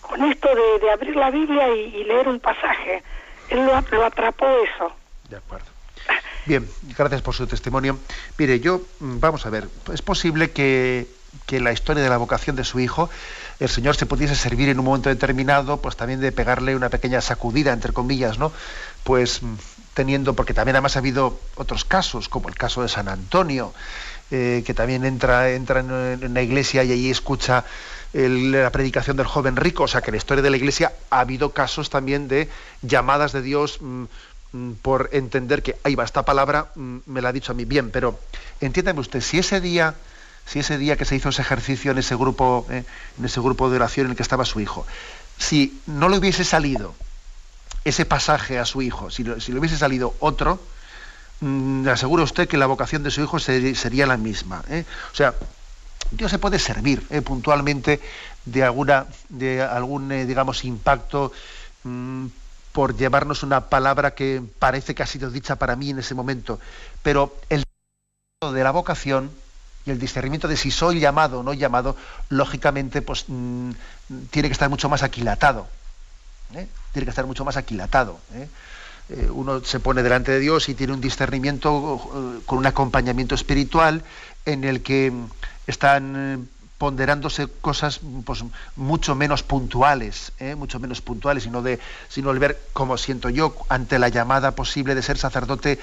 [0.00, 0.48] con esto
[0.80, 3.02] de, abrir la Biblia y, leer un pasaje.
[3.50, 4.92] Él lo, lo atrapó eso.
[5.28, 5.66] De acuerdo.
[6.46, 7.98] Bien, gracias por su testimonio.
[8.36, 11.08] Mire, yo, mm, vamos a ver, es posible que,
[11.46, 13.08] que la historia de la vocación de su hijo
[13.60, 17.20] el Señor se pudiese servir en un momento determinado, pues también de pegarle una pequeña
[17.20, 18.52] sacudida, entre comillas, ¿no?
[19.04, 19.54] Pues mm,
[19.94, 23.72] teniendo, porque también además ha habido otros casos, como el caso de San Antonio,
[24.30, 27.64] eh, que también entra, entra en, la iglesia y allí escucha
[28.12, 31.20] la predicación del joven rico, o sea que en la historia de la iglesia ha
[31.20, 32.48] habido casos también de
[32.82, 34.04] llamadas de Dios mm,
[34.82, 38.18] por entender que ahí va esta palabra, me la ha dicho a mí bien, pero
[38.60, 39.94] entiéndame usted, si ese día
[40.46, 42.84] si ese día que se hizo ese ejercicio en ese grupo, eh,
[43.18, 44.86] en ese grupo de oración en el que estaba su hijo,
[45.38, 46.94] si no le hubiese salido
[47.84, 50.60] ese pasaje a su hijo, si, le hubiese salido otro,
[51.40, 54.62] mm, le aseguro a usted que la vocación de su hijo sería la misma.
[54.68, 54.84] ¿eh?
[55.12, 55.34] O sea,
[56.10, 57.22] Dios se puede servir ¿eh?
[57.22, 58.00] puntualmente
[58.44, 61.32] de alguna, de algún, digamos, impacto
[61.82, 62.26] mm,
[62.74, 66.58] por llevarnos una palabra que parece que ha sido dicha para mí en ese momento,
[67.04, 67.62] pero el
[68.40, 69.30] de la vocación
[69.86, 71.96] y el discernimiento de si soy llamado o no llamado,
[72.30, 73.70] lógicamente, pues mm,
[74.30, 75.68] tiene que estar mucho más aquilatado.
[76.54, 76.66] ¿eh?
[76.92, 78.18] Tiene que estar mucho más aquilatado.
[78.34, 78.48] ¿eh?
[79.10, 84.02] Eh, uno se pone delante de Dios y tiene un discernimiento con un acompañamiento espiritual
[84.46, 85.12] en el que
[85.68, 86.48] están
[86.78, 88.44] ponderándose cosas pues,
[88.76, 93.98] mucho menos puntuales, mucho menos puntuales, sino de, sino el ver cómo siento yo ante
[93.98, 95.78] la llamada posible de ser sacerdote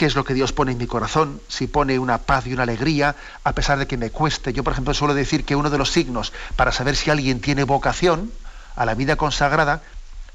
[0.00, 2.62] qué es lo que Dios pone en mi corazón, si pone una paz y una
[2.62, 4.54] alegría, a pesar de que me cueste.
[4.54, 7.64] Yo, por ejemplo, suelo decir que uno de los signos para saber si alguien tiene
[7.64, 8.32] vocación
[8.76, 9.82] a la vida consagrada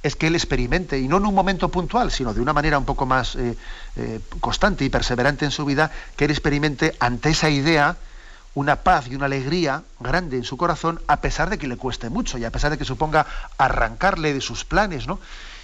[0.04, 2.86] es que él experimente, y no en un momento puntual, sino de una manera un
[2.86, 3.58] poco más eh,
[3.96, 7.98] eh, constante y perseverante en su vida, que él experimente ante esa idea
[8.56, 12.10] una paz y una alegría grande en su corazón, a pesar de que le cueste
[12.10, 13.28] mucho y a pesar de que suponga
[13.58, 15.20] arrancarle de sus planes, ¿no?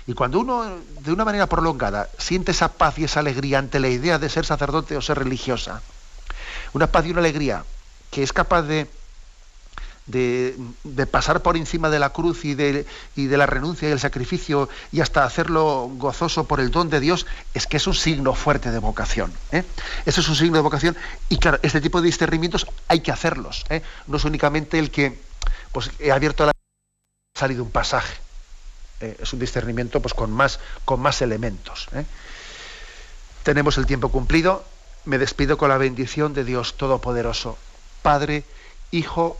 [0.08, 3.88] Y cuando uno, de una manera prolongada, siente esa paz y esa alegría ante la
[3.88, 5.82] idea de ser sacerdote o ser religiosa,
[6.74, 7.64] una paz y una alegría
[8.10, 8.90] que es capaz de,
[10.08, 10.56] de,
[11.10, 12.86] pasar por encima de la cruz y de,
[13.16, 17.00] y de la renuncia y el sacrificio y hasta hacerlo gozoso por el don de
[17.00, 19.34] Dios, es que es un signo fuerte de vocación.
[19.52, 19.64] ¿eh?
[20.06, 20.98] Eso es un signo de vocación
[21.30, 23.66] y claro, este tipo de discernimientos hay que hacerlos.
[23.70, 23.82] ¿eh?
[24.08, 25.20] No es únicamente el que
[25.72, 26.52] pues, he abierto la...
[26.52, 28.16] ha salido un pasaje.
[29.02, 31.88] Eh, es un discernimiento pues, con, más, con más elementos.
[31.94, 32.06] ¿eh?
[33.44, 34.64] Tenemos el tiempo cumplido.
[35.04, 37.58] Me despido con la bendición de Dios Todopoderoso,
[38.04, 38.44] Padre,
[38.92, 39.40] Hijo